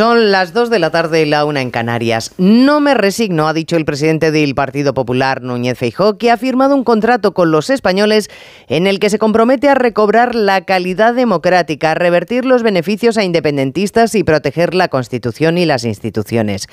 Son 0.00 0.32
las 0.32 0.54
2 0.54 0.70
de 0.70 0.78
la 0.78 0.90
tarde 0.90 1.20
y 1.20 1.26
la 1.26 1.44
una 1.44 1.60
en 1.60 1.70
Canarias. 1.70 2.32
No 2.38 2.80
me 2.80 2.94
resigno, 2.94 3.46
ha 3.46 3.52
dicho 3.52 3.76
el 3.76 3.84
presidente 3.84 4.30
del 4.30 4.54
Partido 4.54 4.94
Popular, 4.94 5.42
Núñez 5.42 5.76
Feijó, 5.76 6.16
que 6.16 6.30
ha 6.30 6.38
firmado 6.38 6.74
un 6.74 6.84
contrato 6.84 7.34
con 7.34 7.50
los 7.50 7.68
españoles 7.68 8.30
en 8.68 8.86
el 8.86 8.98
que 8.98 9.10
se 9.10 9.18
compromete 9.18 9.68
a 9.68 9.74
recobrar 9.74 10.34
la 10.34 10.64
calidad 10.64 11.12
democrática, 11.12 11.90
a 11.90 11.94
revertir 11.96 12.46
los 12.46 12.62
beneficios 12.62 13.18
a 13.18 13.24
independentistas 13.24 14.14
y 14.14 14.24
proteger 14.24 14.74
la 14.74 14.88
Constitución 14.88 15.58
y 15.58 15.66
las 15.66 15.84
instituciones. 15.84 16.66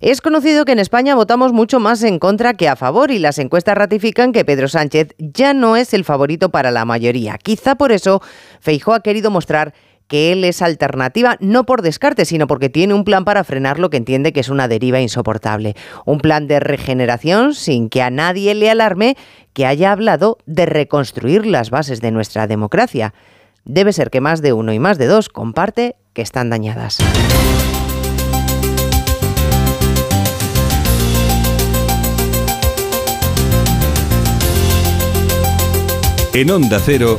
Es 0.00 0.22
conocido 0.22 0.64
que 0.64 0.72
en 0.72 0.78
España 0.78 1.14
votamos 1.14 1.52
mucho 1.52 1.78
más 1.78 2.02
en 2.02 2.18
contra 2.18 2.54
que 2.54 2.70
a 2.70 2.76
favor 2.76 3.10
y 3.10 3.18
las 3.18 3.38
encuestas 3.38 3.76
ratifican 3.76 4.32
que 4.32 4.46
Pedro 4.46 4.68
Sánchez 4.68 5.14
ya 5.18 5.52
no 5.52 5.76
es 5.76 5.92
el 5.92 6.04
favorito 6.04 6.48
para 6.48 6.70
la 6.70 6.86
mayoría. 6.86 7.36
Quizá 7.36 7.74
por 7.74 7.92
eso 7.92 8.22
Feijó 8.60 8.94
ha 8.94 9.02
querido 9.02 9.30
mostrar 9.30 9.74
que 10.12 10.30
él 10.30 10.44
es 10.44 10.60
alternativa, 10.60 11.38
no 11.40 11.64
por 11.64 11.80
descarte, 11.80 12.26
sino 12.26 12.46
porque 12.46 12.68
tiene 12.68 12.92
un 12.92 13.02
plan 13.02 13.24
para 13.24 13.44
frenar 13.44 13.78
lo 13.78 13.88
que 13.88 13.96
entiende 13.96 14.34
que 14.34 14.40
es 14.40 14.50
una 14.50 14.68
deriva 14.68 15.00
insoportable. 15.00 15.74
Un 16.04 16.18
plan 16.18 16.46
de 16.46 16.60
regeneración 16.60 17.54
sin 17.54 17.88
que 17.88 18.02
a 18.02 18.10
nadie 18.10 18.54
le 18.54 18.68
alarme 18.68 19.16
que 19.54 19.64
haya 19.64 19.90
hablado 19.90 20.36
de 20.44 20.66
reconstruir 20.66 21.46
las 21.46 21.70
bases 21.70 22.02
de 22.02 22.10
nuestra 22.10 22.46
democracia. 22.46 23.14
Debe 23.64 23.94
ser 23.94 24.10
que 24.10 24.20
más 24.20 24.42
de 24.42 24.52
uno 24.52 24.74
y 24.74 24.78
más 24.78 24.98
de 24.98 25.06
dos 25.06 25.30
comparte 25.30 25.96
que 26.12 26.20
están 26.20 26.50
dañadas. 26.50 26.98
En 36.34 36.50
Onda 36.50 36.78
Cero, 36.84 37.18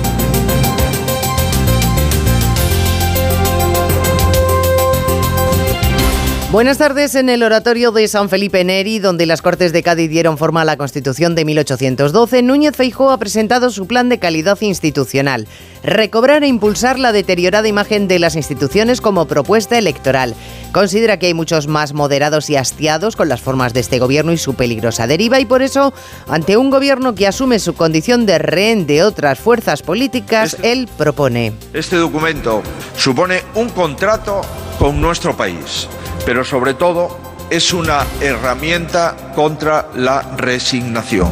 Buenas 6.51 6.77
tardes 6.79 7.15
en 7.15 7.29
el 7.29 7.43
oratorio 7.43 7.93
de 7.93 8.09
San 8.09 8.27
Felipe 8.27 8.61
Neri, 8.65 8.99
donde 8.99 9.25
las 9.25 9.41
Cortes 9.41 9.71
de 9.71 9.83
Cádiz 9.83 10.09
dieron 10.09 10.37
forma 10.37 10.63
a 10.63 10.65
la 10.65 10.75
Constitución 10.75 11.33
de 11.33 11.45
1812. 11.45 12.41
Núñez 12.41 12.75
Feijó 12.75 13.09
ha 13.11 13.17
presentado 13.17 13.69
su 13.69 13.87
plan 13.87 14.09
de 14.09 14.19
calidad 14.19 14.59
institucional, 14.59 15.47
recobrar 15.81 16.43
e 16.43 16.47
impulsar 16.47 16.99
la 16.99 17.13
deteriorada 17.13 17.69
imagen 17.69 18.09
de 18.09 18.19
las 18.19 18.35
instituciones 18.35 18.99
como 18.99 19.27
propuesta 19.29 19.77
electoral. 19.77 20.35
Considera 20.73 21.17
que 21.17 21.27
hay 21.27 21.33
muchos 21.33 21.67
más 21.67 21.93
moderados 21.93 22.49
y 22.49 22.57
hastiados 22.57 23.15
con 23.15 23.29
las 23.29 23.39
formas 23.39 23.73
de 23.73 23.79
este 23.79 23.99
gobierno 23.99 24.33
y 24.33 24.37
su 24.37 24.53
peligrosa 24.53 25.07
deriva 25.07 25.39
y 25.39 25.45
por 25.45 25.61
eso, 25.61 25.93
ante 26.27 26.57
un 26.57 26.69
gobierno 26.69 27.15
que 27.15 27.27
asume 27.27 27.59
su 27.59 27.75
condición 27.75 28.25
de 28.25 28.39
rehén 28.39 28.85
de 28.87 29.03
otras 29.03 29.39
fuerzas 29.39 29.83
políticas, 29.83 30.55
Este- 30.55 30.73
él 30.73 30.89
propone. 30.97 31.53
Este 31.71 31.95
documento 31.95 32.61
supone 32.97 33.41
un 33.55 33.69
contrato 33.69 34.41
con 34.77 34.99
nuestro 34.99 35.37
país, 35.37 35.87
pero 36.25 36.43
sobre 36.43 36.73
todo 36.73 37.19
es 37.49 37.73
una 37.73 38.05
herramienta 38.21 39.15
contra 39.35 39.89
la 39.95 40.21
resignación. 40.37 41.31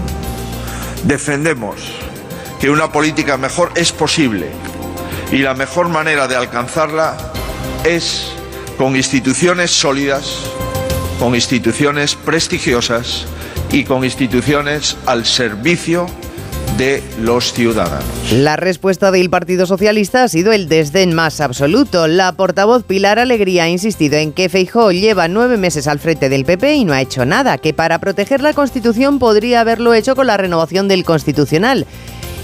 Defendemos 1.04 1.78
que 2.60 2.70
una 2.70 2.92
política 2.92 3.38
mejor 3.38 3.72
es 3.76 3.92
posible 3.92 4.52
y 5.32 5.38
la 5.38 5.54
mejor 5.54 5.88
manera 5.90 6.28
de 6.28 6.36
alcanzarla 6.36 7.16
es 7.84 8.32
con 8.78 8.96
instituciones 8.96 9.72
sólidas, 9.72 10.42
con 11.20 11.36
instituciones 11.36 12.16
prestigiosas 12.16 13.26
y 13.72 13.84
con 13.84 14.04
instituciones 14.04 14.98
al 15.06 15.26
servicio 15.26 16.08
de 16.80 17.04
los 17.22 17.52
ciudadanos. 17.52 18.32
La 18.32 18.56
respuesta 18.56 19.12
del 19.12 19.30
Partido 19.30 19.66
Socialista 19.66 20.24
ha 20.24 20.28
sido 20.30 20.54
el 20.54 20.70
desdén 20.70 21.14
más 21.14 21.42
absoluto. 21.42 22.08
La 22.08 22.32
portavoz 22.32 22.84
Pilar 22.86 23.20
Alegría 23.20 23.66
ha 23.66 23.70
insistido 23.70 24.16
en 24.18 24.32
que 24.32 24.48
Feijó 24.48 24.92
lleva 24.94 25.28
nueve 25.28 25.58
meses 25.58 25.88
al 25.88 26.00
frente 26.00 26.30
del 26.30 26.46
PP 26.46 26.76
y 26.76 26.86
no 26.86 26.94
ha 26.94 27.02
hecho 27.02 27.26
nada, 27.26 27.58
que 27.58 27.74
para 27.74 28.00
proteger 28.00 28.40
la 28.42 28.54
Constitución 28.54 29.20
podría 29.20 29.60
haberlo 29.60 29.94
hecho 29.94 30.16
con 30.16 30.28
la 30.28 30.38
renovación 30.38 30.88
del 30.88 31.04
Constitucional. 31.04 31.86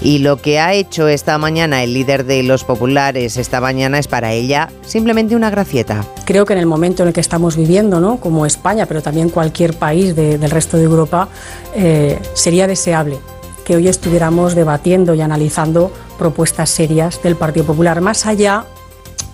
Y 0.03 0.18
lo 0.18 0.41
que 0.41 0.59
ha 0.59 0.74
hecho 0.74 1.07
esta 1.07 1.38
mañana 1.38 1.81
el 1.81 1.94
líder 1.94 2.25
de 2.25 2.44
los 2.44 2.66
populares 2.66 3.38
esta 3.38 3.62
mañana 3.62 3.97
es 4.00 4.07
para 4.09 4.34
ella 4.34 4.69
simplemente 4.85 5.38
una 5.38 5.50
gracieta. 5.50 6.03
Creo 6.25 6.45
que 6.45 6.51
en 6.51 6.59
el 6.59 6.66
momento 6.66 7.03
en 7.03 7.07
el 7.07 7.13
que 7.13 7.22
estamos 7.22 7.56
viviendo, 7.56 8.01
¿no? 8.01 8.18
como 8.18 8.45
España, 8.45 8.85
pero 8.85 9.01
también 9.01 9.29
cualquier 9.29 9.74
país 9.74 10.13
de- 10.13 10.38
del 10.38 10.51
resto 10.51 10.75
de 10.75 10.84
Europa, 10.84 11.29
eh, 11.74 12.19
sería 12.34 12.68
deseable 12.68 13.18
que 13.66 13.76
hoy 13.76 13.90
estuviéramos 13.90 14.56
debatiendo 14.56 15.14
y 15.16 15.22
analizando 15.22 15.92
propuestas 16.18 16.70
serias 16.70 17.22
del 17.22 17.36
Partido 17.36 17.66
Popular, 17.66 18.00
más 18.00 18.26
allá, 18.26 18.66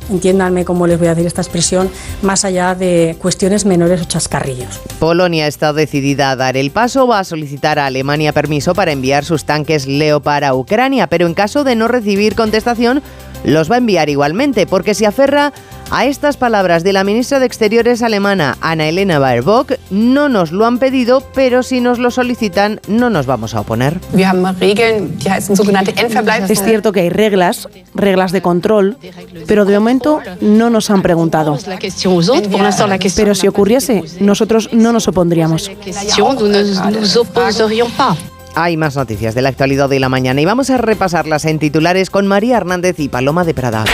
entiéndanme 0.09 0.65
cómo 0.65 0.87
les 0.87 0.97
voy 0.97 1.09
a 1.09 1.11
decir 1.11 1.27
esta 1.27 1.41
expresión, 1.41 1.89
más 2.21 2.45
allá 2.45 2.73
de 2.73 3.15
cuestiones 3.19 3.65
menores 3.65 4.01
o 4.01 4.05
chascarrillos. 4.05 4.79
Polonia 4.99 5.47
está 5.47 5.73
decidida 5.73 6.31
a 6.31 6.35
dar 6.35 6.57
el 6.57 6.71
paso, 6.71 7.05
va 7.05 7.19
a 7.19 7.23
solicitar 7.23 7.77
a 7.77 7.85
Alemania 7.85 8.33
permiso 8.33 8.73
para 8.73 8.91
enviar 8.91 9.25
sus 9.25 9.45
tanques 9.45 9.85
Leopard 9.85 10.45
a 10.45 10.55
Ucrania, 10.55 11.07
pero 11.07 11.27
en 11.27 11.33
caso 11.33 11.63
de 11.63 11.75
no 11.75 11.87
recibir 11.87 12.35
contestación, 12.35 13.03
los 13.43 13.69
va 13.69 13.75
a 13.75 13.79
enviar 13.79 14.09
igualmente, 14.09 14.65
porque 14.65 14.93
se 14.93 15.05
aferra 15.05 15.51
a 15.91 16.05
estas 16.05 16.37
palabras 16.37 16.83
de 16.83 16.93
la 16.93 17.03
ministra 17.03 17.39
de 17.39 17.45
Exteriores 17.45 18.01
alemana, 18.01 18.57
Ana 18.61 18.87
Elena 18.87 19.19
Baerbock, 19.19 19.73
no 19.89 20.29
nos 20.29 20.53
lo 20.53 20.65
han 20.65 20.79
pedido, 20.79 21.21
pero 21.35 21.63
si 21.63 21.81
nos 21.81 21.99
lo 21.99 22.11
solicitan, 22.11 22.79
no 22.87 23.09
nos 23.09 23.25
vamos 23.25 23.53
a 23.53 23.59
oponer. 23.59 23.99
Es 26.49 26.63
cierto 26.63 26.91
que 26.93 27.01
hay 27.01 27.09
reglas, 27.09 27.67
reglas 27.93 28.31
de 28.31 28.41
control, 28.41 28.97
pero 29.47 29.65
de 29.65 29.77
momento 29.77 30.21
no 30.39 30.69
nos 30.69 30.89
han 30.89 31.01
preguntado. 31.01 31.59
Pero 33.15 33.35
si 33.35 33.47
ocurriese, 33.47 34.03
nosotros 34.21 34.69
no 34.71 34.93
nos 34.93 35.09
opondríamos. 35.09 35.69
Hay 38.55 38.77
más 38.77 38.95
noticias 38.95 39.35
de 39.35 39.41
la 39.41 39.49
actualidad 39.49 39.89
de 39.89 39.99
la 39.99 40.09
mañana 40.09 40.41
y 40.41 40.45
vamos 40.45 40.69
a 40.69 40.77
repasarlas 40.77 41.45
en 41.45 41.59
titulares 41.59 42.09
con 42.09 42.27
María 42.27 42.57
Hernández 42.57 42.99
y 42.99 43.09
Paloma 43.09 43.43
de 43.43 43.53
Prada. 43.53 43.85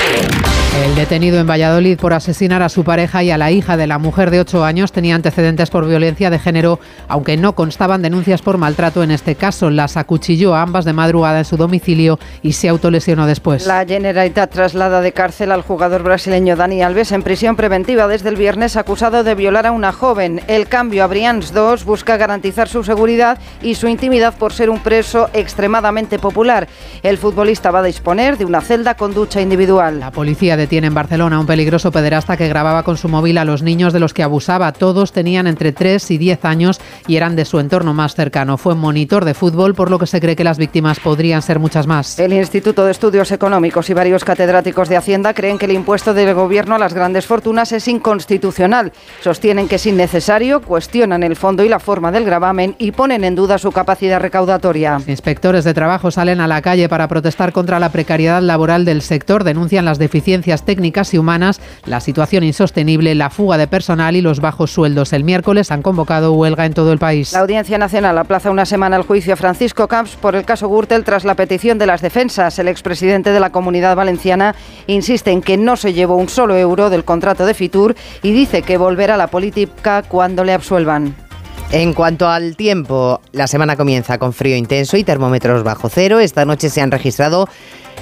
El 0.78 0.94
detenido 0.94 1.40
en 1.40 1.48
Valladolid 1.48 1.98
por 1.98 2.14
asesinar 2.14 2.62
a 2.62 2.70
su 2.70 2.84
pareja 2.84 3.24
y 3.24 3.32
a 3.32 3.38
la 3.40 3.50
hija 3.50 3.78
de 3.78 3.88
la 3.88 3.98
mujer 3.98 4.30
de 4.30 4.40
8 4.42 4.64
años 4.64 4.92
tenía 4.92 5.16
antecedentes 5.16 5.72
por 5.72 5.88
violencia 5.88 6.30
de 6.30 6.38
género, 6.38 6.80
aunque 7.08 7.36
no 7.36 7.56
constaban 7.56 8.04
denuncias 8.04 8.44
por 8.44 8.60
maltrato 8.60 9.02
en 9.02 9.10
este 9.10 9.34
caso. 9.34 9.72
Las 9.72 9.98
acuchilló 9.98 10.54
a 10.54 10.62
ambas 10.62 10.86
de 10.86 10.94
madrugada 10.94 11.40
en 11.40 11.46
su 11.46 11.58
domicilio 11.58 12.20
y 12.44 12.54
se 12.54 12.70
autolesionó 12.70 13.26
después. 13.26 13.66
La 13.66 13.86
Generalitat 13.88 14.52
traslada 14.52 15.02
de 15.02 15.14
cárcel 15.14 15.52
al 15.52 15.64
jugador 15.64 16.04
brasileño 16.04 16.56
Dani 16.56 16.84
Alves 16.84 17.12
en 17.12 17.24
prisión 17.24 17.56
preventiva 17.56 18.08
desde 18.08 18.30
el 18.30 18.36
viernes 18.36 18.78
acusado 18.78 19.24
de 19.24 19.34
violar 19.34 19.66
a 19.66 19.72
una 19.72 19.92
joven. 19.92 20.42
El 20.48 20.68
cambio 20.68 21.04
a 21.04 21.08
Brians 21.08 21.54
2 21.54 21.86
busca 21.86 22.18
garantizar 22.18 22.70
su 22.70 22.84
seguridad 22.84 23.40
y 23.64 23.74
su 23.74 23.88
intimidad 23.88 24.36
por 24.36 24.54
ser 24.54 24.70
un 24.70 24.80
preso 24.80 25.32
extremadamente 25.34 26.20
popular. 26.20 26.68
El 27.02 27.18
futbolista 27.18 27.72
va 27.72 27.80
a 27.80 27.84
disponer 27.84 28.38
de 28.38 28.46
una 28.46 28.62
celda 28.62 28.94
con 28.94 29.16
ducha 29.16 29.42
individual. 29.42 30.00
La 30.00 30.12
policía 30.12 30.56
detiene 30.68 30.88
en 30.88 30.94
Barcelona 30.94 31.40
un 31.40 31.46
peligroso 31.46 31.94
pederasta 31.94 32.36
que 32.36 32.50
grababa 32.50 32.84
con 32.84 32.98
su 32.98 33.08
móvil 33.08 33.38
a 33.38 33.46
los 33.46 33.64
niños 33.64 33.94
de 33.94 34.02
los 34.02 34.14
que 34.14 34.22
abusaba. 34.22 34.74
Todos 34.74 35.14
tenían 35.14 35.48
entre 35.48 35.72
3 35.72 36.12
y 36.12 36.18
10 36.18 36.44
años 36.44 36.82
y 37.08 37.16
eran 37.16 37.38
de 37.38 37.46
su 37.46 37.62
entorno 37.62 37.94
más 37.94 38.16
cercano. 38.16 38.58
Fue 38.58 38.76
monitor 38.76 39.24
de 39.24 39.34
fútbol, 39.34 39.76
por 39.76 39.90
lo 39.90 39.98
que 39.98 40.08
se 40.08 40.20
cree 40.20 40.36
que 40.36 40.44
las 40.44 40.58
víctimas 40.58 41.00
podrían 41.00 41.42
ser 41.42 41.60
muchas 41.60 41.88
más. 41.88 42.20
El 42.20 42.34
Instituto 42.34 42.84
de 42.84 42.92
Estudios 42.92 43.32
Económicos 43.32 43.90
y 43.90 43.94
varios 43.94 44.26
catedráticos 44.26 44.90
de 44.90 44.98
Hacienda 44.98 45.34
creen 45.34 45.58
que 45.58 45.68
el 45.68 45.72
impuesto 45.72 46.14
del 46.14 46.34
gobierno 46.34 46.76
a 46.76 46.80
las 46.80 46.94
grandes 46.94 47.26
fortunas 47.26 47.72
es 47.72 47.88
inconstitucional. 47.88 48.92
Sostienen 49.22 49.70
que 49.70 49.76
es 49.76 49.86
innecesario, 49.86 50.62
cuestionan 50.62 51.24
el 51.24 51.38
fondo 51.38 51.64
y 51.64 51.70
la 51.70 51.80
forma 51.80 52.12
del 52.12 52.26
gravamen 52.26 52.76
y 52.78 52.92
ponen 52.92 53.24
en 53.24 53.36
duda 53.36 53.58
su 53.58 53.72
capacidad 53.72 54.20
recaudatoria. 54.20 55.00
Inspectores 55.08 55.64
de 55.64 55.74
trabajo 55.74 56.12
salen 56.12 56.42
a 56.42 56.48
la 56.48 56.62
calle 56.62 56.90
para 56.90 57.08
protestar 57.08 57.54
contra 57.54 57.80
la 57.80 57.94
precariedad 57.94 58.42
laboral 58.42 58.84
del 58.84 59.02
sector, 59.02 59.46
denuncian 59.46 59.86
las 59.86 59.98
deficiencias 59.98 60.57
técnicas 60.64 61.14
y 61.14 61.18
humanas, 61.18 61.62
la 61.86 62.00
situación 62.00 62.44
insostenible, 62.44 63.16
la 63.16 63.30
fuga 63.30 63.58
de 63.58 63.68
personal 63.68 64.16
y 64.16 64.22
los 64.22 64.40
bajos 64.40 64.72
sueldos. 64.72 65.14
El 65.14 65.24
miércoles 65.24 65.72
han 65.72 65.82
convocado 65.82 66.34
huelga 66.34 66.66
en 66.66 66.74
todo 66.74 66.92
el 66.92 67.00
país. 67.00 67.34
La 67.34 67.40
Audiencia 67.40 67.78
Nacional 67.78 68.18
aplaza 68.18 68.52
una 68.52 68.66
semana 68.66 68.98
el 68.98 69.04
juicio 69.04 69.34
a 69.34 69.38
Francisco 69.38 69.88
Camps 69.88 70.16
por 70.16 70.36
el 70.36 70.46
caso 70.46 70.70
Gürtel 70.70 71.04
tras 71.04 71.26
la 71.26 71.36
petición 71.36 71.78
de 71.78 71.88
las 71.88 72.02
defensas. 72.02 72.60
El 72.60 72.68
expresidente 72.68 73.32
de 73.32 73.40
la 73.40 73.52
Comunidad 73.52 73.96
Valenciana 73.96 74.56
insiste 74.88 75.32
en 75.32 75.42
que 75.42 75.58
no 75.58 75.76
se 75.76 75.94
llevó 75.94 76.16
un 76.16 76.30
solo 76.30 76.56
euro 76.58 76.90
del 76.90 77.04
contrato 77.04 77.46
de 77.46 77.54
Fitur 77.54 77.96
y 78.22 78.32
dice 78.32 78.62
que 78.62 78.78
volverá 78.78 79.16
a 79.16 79.18
la 79.18 79.28
política 79.28 80.04
cuando 80.04 80.44
le 80.44 80.54
absuelvan. 80.54 81.27
En 81.72 81.94
cuanto 81.94 82.30
al 82.30 82.56
tiempo, 82.56 83.20
la 83.34 83.46
semana 83.46 83.76
comienza 83.76 84.18
con 84.18 84.32
frío 84.32 84.56
intenso 84.56 84.96
y 84.96 85.04
termómetros 85.04 85.64
bajo 85.64 85.90
cero. 85.90 86.20
Esta 86.20 86.46
noche 86.46 86.70
se 86.70 86.82
han 86.82 86.92
registrado 86.92 87.50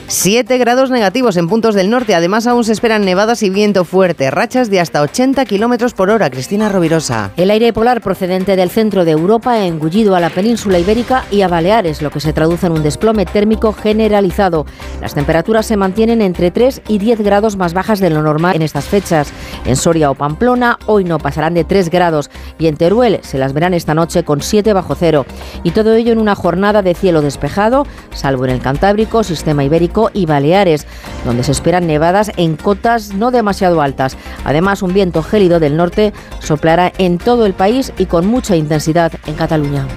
7 0.08 0.60
grados 0.60 0.92
negativos 0.92 1.36
en 1.36 1.48
puntos 1.48 1.74
del 1.74 1.90
norte. 1.90 2.14
Además, 2.14 2.46
aún 2.46 2.64
se 2.64 2.72
esperan 2.72 3.06
nevadas 3.06 3.42
y 3.42 3.50
viento 3.50 3.86
fuerte, 3.86 4.30
rachas 4.30 4.70
de 4.70 4.80
hasta 4.80 5.02
80 5.02 5.44
kilómetros 5.46 5.94
por 5.94 6.12
hora. 6.12 6.30
Cristina 6.30 6.70
Rovirosa. 6.70 7.32
El 7.38 7.50
aire 7.50 7.74
polar 7.74 8.02
procedente 8.02 8.56
del 8.56 8.70
centro 8.70 9.04
de 9.04 9.12
Europa 9.12 9.54
ha 9.54 9.66
engullido 9.66 10.16
a 10.16 10.20
la 10.20 10.30
península 10.30 10.78
ibérica 10.78 11.26
y 11.32 11.42
a 11.42 11.48
Baleares, 11.48 12.04
lo 12.04 12.12
que 12.12 12.20
se 12.20 12.34
traduce 12.34 12.68
en 12.68 12.74
un 12.74 12.84
desplome 12.84 13.26
térmico 13.26 13.74
generalizado. 13.74 14.68
Las 15.02 15.16
temperaturas 15.16 15.66
se 15.66 15.76
mantienen 15.76 16.22
entre 16.22 16.52
3 16.52 16.84
y 16.88 17.00
10 17.00 17.22
grados 17.22 17.58
más 17.58 17.74
bajas 17.74 18.00
de 18.00 18.12
lo 18.12 18.22
normal 18.22 18.56
en 18.56 18.62
estas 18.62 18.86
fechas. 18.86 19.34
En 19.66 19.76
Soria 19.76 20.12
o 20.12 20.16
Pamplona 20.16 20.78
hoy 20.86 21.04
no 21.04 21.18
pasarán 21.18 21.56
de 21.56 21.64
3 21.64 21.90
grados 21.90 22.30
y 22.60 22.68
en 22.68 22.78
Teruel 22.78 23.20
se 23.24 23.40
las 23.40 23.54
verán 23.56 23.74
esta 23.74 23.96
noche 23.96 24.24
con 24.24 24.42
7 24.42 24.74
bajo 24.74 24.94
cero. 24.94 25.26
Y 25.64 25.72
todo 25.72 25.96
ello 25.96 26.12
en 26.12 26.20
una 26.20 26.36
jornada 26.36 26.84
de 26.84 26.94
cielo 26.94 27.24
despejado, 27.24 27.88
salvo 28.14 28.46
en 28.46 28.52
el 28.52 28.62
Cantábrico, 28.62 29.24
Sistema 29.24 29.64
Ibérico 29.64 30.12
y 30.14 30.28
Baleares, 30.28 30.86
donde 31.26 31.44
se 31.44 31.54
esperan 31.54 31.88
nevadas 31.88 32.32
en 32.38 32.56
cotas 32.56 33.16
no 33.16 33.32
demasiado 33.32 33.82
altas. 33.82 34.18
Además, 34.44 34.84
un 34.84 34.94
viento 34.94 35.24
gélido 35.24 35.60
del 35.60 35.76
norte 35.78 36.14
soplará 36.40 36.94
en 37.00 37.18
todo 37.18 37.48
el 37.48 37.54
país 37.54 37.92
y 37.98 38.06
con 38.06 38.28
mucha 38.28 38.56
intensidad 38.56 39.12
en 39.26 39.34
Cataluña. 39.34 39.88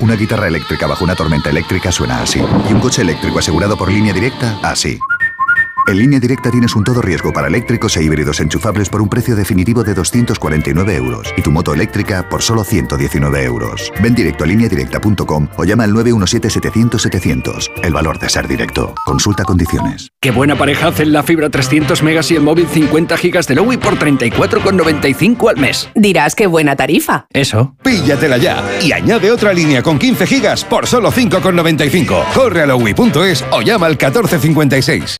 Una 0.00 0.16
guitarra 0.16 0.48
eléctrica 0.48 0.86
bajo 0.86 1.04
una 1.04 1.14
tormenta 1.14 1.50
eléctrica 1.50 1.92
suena 1.92 2.22
así. 2.22 2.40
Y 2.68 2.72
un 2.72 2.80
coche 2.80 3.02
eléctrico 3.02 3.38
asegurado 3.38 3.76
por 3.76 3.90
línea 3.90 4.14
directa, 4.14 4.58
así. 4.62 4.98
En 5.90 5.98
línea 5.98 6.20
directa 6.20 6.52
tienes 6.52 6.76
un 6.76 6.84
todo 6.84 7.02
riesgo 7.02 7.32
para 7.32 7.48
eléctricos 7.48 7.96
e 7.96 8.02
híbridos 8.04 8.38
enchufables 8.38 8.88
por 8.88 9.02
un 9.02 9.08
precio 9.08 9.34
definitivo 9.34 9.82
de 9.82 9.92
249 9.92 10.94
euros 10.94 11.34
y 11.36 11.42
tu 11.42 11.50
moto 11.50 11.74
eléctrica 11.74 12.28
por 12.28 12.42
solo 12.42 12.62
119 12.62 13.42
euros. 13.42 13.92
Ven 14.00 14.14
directo 14.14 14.44
a 14.44 14.46
lineadirecta.com 14.46 15.48
o 15.56 15.64
llama 15.64 15.82
al 15.82 15.92
917-700-700. 15.94 17.72
El 17.82 17.92
valor 17.92 18.20
de 18.20 18.28
ser 18.28 18.46
directo. 18.46 18.94
Consulta 19.04 19.42
condiciones. 19.42 20.10
Qué 20.20 20.30
buena 20.30 20.56
pareja 20.56 20.86
hacen 20.86 21.12
la 21.12 21.24
fibra 21.24 21.50
300 21.50 22.04
megas 22.04 22.30
y 22.30 22.36
el 22.36 22.42
móvil 22.42 22.68
50 22.68 23.16
gigas 23.16 23.48
de 23.48 23.56
Lowy 23.56 23.76
por 23.76 23.98
34,95 23.98 25.50
al 25.50 25.56
mes. 25.56 25.90
Dirás 25.96 26.36
qué 26.36 26.46
buena 26.46 26.76
tarifa. 26.76 27.26
Eso. 27.32 27.74
Píllatela 27.82 28.38
ya 28.38 28.62
y 28.80 28.92
añade 28.92 29.32
otra 29.32 29.52
línea 29.52 29.82
con 29.82 29.98
15 29.98 30.24
gigas 30.28 30.64
por 30.64 30.86
solo 30.86 31.10
5,95. 31.10 32.32
Corre 32.32 32.62
a 32.62 32.66
lowy.es 32.66 33.44
o 33.50 33.60
llama 33.60 33.86
al 33.86 33.94
1456. 33.94 35.19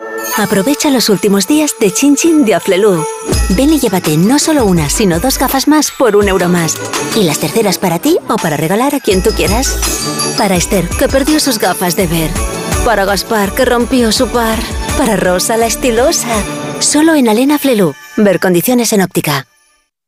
Aprovecha 0.37 0.89
los 0.89 1.09
últimos 1.09 1.47
días 1.47 1.75
de 1.79 1.91
Chin 1.91 2.15
Chin 2.15 2.45
de 2.45 2.55
Aflelu. 2.55 3.05
Ven 3.49 3.73
y 3.73 3.79
llévate 3.79 4.17
no 4.17 4.39
solo 4.39 4.65
una, 4.65 4.89
sino 4.89 5.19
dos 5.19 5.37
gafas 5.37 5.67
más 5.67 5.91
por 5.91 6.15
un 6.15 6.27
euro 6.27 6.47
más. 6.49 6.75
Y 7.15 7.23
las 7.23 7.39
terceras 7.39 7.77
para 7.77 7.99
ti 7.99 8.17
o 8.27 8.35
para 8.37 8.57
regalar 8.57 8.95
a 8.95 8.99
quien 8.99 9.21
tú 9.21 9.31
quieras. 9.31 9.77
Para 10.37 10.55
Esther, 10.55 10.87
que 10.89 11.07
perdió 11.07 11.39
sus 11.39 11.59
gafas 11.59 11.95
de 11.95 12.07
ver. 12.07 12.31
Para 12.85 13.05
Gaspar, 13.05 13.53
que 13.53 13.65
rompió 13.65 14.11
su 14.11 14.27
par. 14.29 14.57
Para 14.97 15.15
Rosa, 15.15 15.57
la 15.57 15.67
estilosa. 15.67 16.29
Solo 16.79 17.13
en 17.15 17.27
Alena 17.27 17.59
Flelu. 17.59 17.93
Ver 18.17 18.39
condiciones 18.39 18.93
en 18.93 19.01
óptica. 19.01 19.45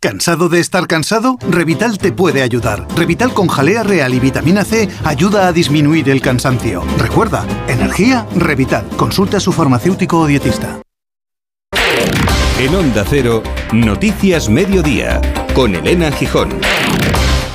¿Cansado 0.03 0.49
de 0.49 0.59
estar 0.59 0.85
cansado? 0.85 1.37
Revital 1.49 1.97
te 1.97 2.11
puede 2.11 2.41
ayudar. 2.41 2.85
Revital 2.93 3.33
con 3.33 3.47
jalea 3.47 3.83
real 3.83 4.13
y 4.13 4.19
vitamina 4.19 4.65
C 4.65 4.89
ayuda 5.05 5.47
a 5.47 5.53
disminuir 5.53 6.09
el 6.09 6.19
cansancio. 6.21 6.83
Recuerda, 6.97 7.47
energía, 7.69 8.27
Revital. 8.35 8.85
Consulta 8.97 9.37
a 9.37 9.39
su 9.39 9.53
farmacéutico 9.53 10.19
o 10.19 10.27
dietista. 10.27 10.81
En 12.59 12.75
Onda 12.75 13.05
Cero, 13.09 13.43
Noticias 13.71 14.49
Mediodía, 14.49 15.21
con 15.55 15.73
Elena 15.73 16.11
Gijón. 16.11 16.49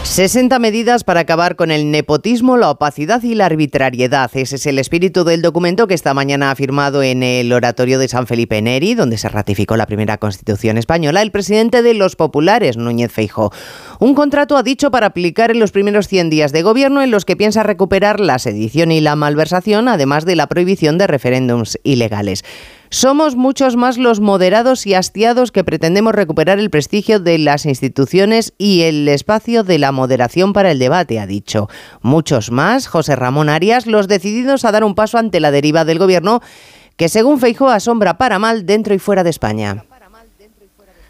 60 0.08 0.58
medidas 0.58 1.04
para 1.04 1.20
acabar 1.20 1.54
con 1.54 1.70
el 1.70 1.90
nepotismo, 1.90 2.56
la 2.56 2.70
opacidad 2.70 3.22
y 3.22 3.34
la 3.34 3.44
arbitrariedad. 3.46 4.30
Ese 4.34 4.56
es 4.56 4.66
el 4.66 4.78
espíritu 4.78 5.22
del 5.22 5.42
documento 5.42 5.86
que 5.86 5.94
esta 5.94 6.14
mañana 6.14 6.50
ha 6.50 6.56
firmado 6.56 7.02
en 7.02 7.22
el 7.22 7.52
oratorio 7.52 7.98
de 7.98 8.08
San 8.08 8.26
Felipe 8.26 8.60
Neri, 8.60 8.94
donde 8.94 9.18
se 9.18 9.28
ratificó 9.28 9.76
la 9.76 9.86
primera 9.86 10.16
Constitución 10.16 10.78
española, 10.78 11.22
el 11.22 11.30
presidente 11.30 11.82
de 11.82 11.94
los 11.94 12.16
populares, 12.16 12.78
Núñez 12.78 13.12
Feijóo. 13.12 13.52
Un 14.00 14.14
contrato, 14.14 14.56
ha 14.56 14.62
dicho, 14.62 14.90
para 14.90 15.08
aplicar 15.08 15.50
en 15.50 15.60
los 15.60 15.72
primeros 15.72 16.08
100 16.08 16.30
días 16.30 16.52
de 16.52 16.62
gobierno 16.62 17.02
en 17.02 17.10
los 17.10 17.24
que 17.24 17.36
piensa 17.36 17.62
recuperar 17.62 18.18
la 18.18 18.38
sedición 18.38 18.90
y 18.90 19.00
la 19.00 19.14
malversación, 19.14 19.88
además 19.88 20.24
de 20.24 20.36
la 20.36 20.48
prohibición 20.48 20.96
de 20.98 21.06
referéndums 21.06 21.78
ilegales. 21.84 22.44
Somos 22.90 23.36
muchos 23.36 23.76
más 23.76 23.98
los 23.98 24.20
moderados 24.20 24.86
y 24.86 24.94
hastiados 24.94 25.52
que 25.52 25.64
pretendemos 25.64 26.14
recuperar 26.14 26.58
el 26.58 26.70
prestigio 26.70 27.20
de 27.20 27.38
las 27.38 27.66
instituciones 27.66 28.54
y 28.56 28.82
el 28.82 29.06
espacio 29.08 29.62
de 29.62 29.78
la 29.78 29.92
moderación 29.92 30.52
para 30.52 30.70
el 30.70 30.78
debate, 30.78 31.20
ha 31.20 31.26
dicho. 31.26 31.68
Muchos 32.00 32.50
más, 32.50 32.86
José 32.86 33.16
Ramón 33.16 33.48
Arias, 33.48 33.86
los 33.86 34.08
decididos 34.08 34.64
a 34.64 34.72
dar 34.72 34.84
un 34.84 34.94
paso 34.94 35.18
ante 35.18 35.40
la 35.40 35.50
deriva 35.50 35.84
del 35.84 35.98
gobierno 35.98 36.40
que 36.96 37.08
según 37.08 37.38
Feijóo 37.38 37.68
asombra 37.68 38.18
para 38.18 38.38
mal 38.38 38.66
dentro 38.66 38.94
y 38.94 38.98
fuera 38.98 39.22
de 39.22 39.30
España 39.30 39.84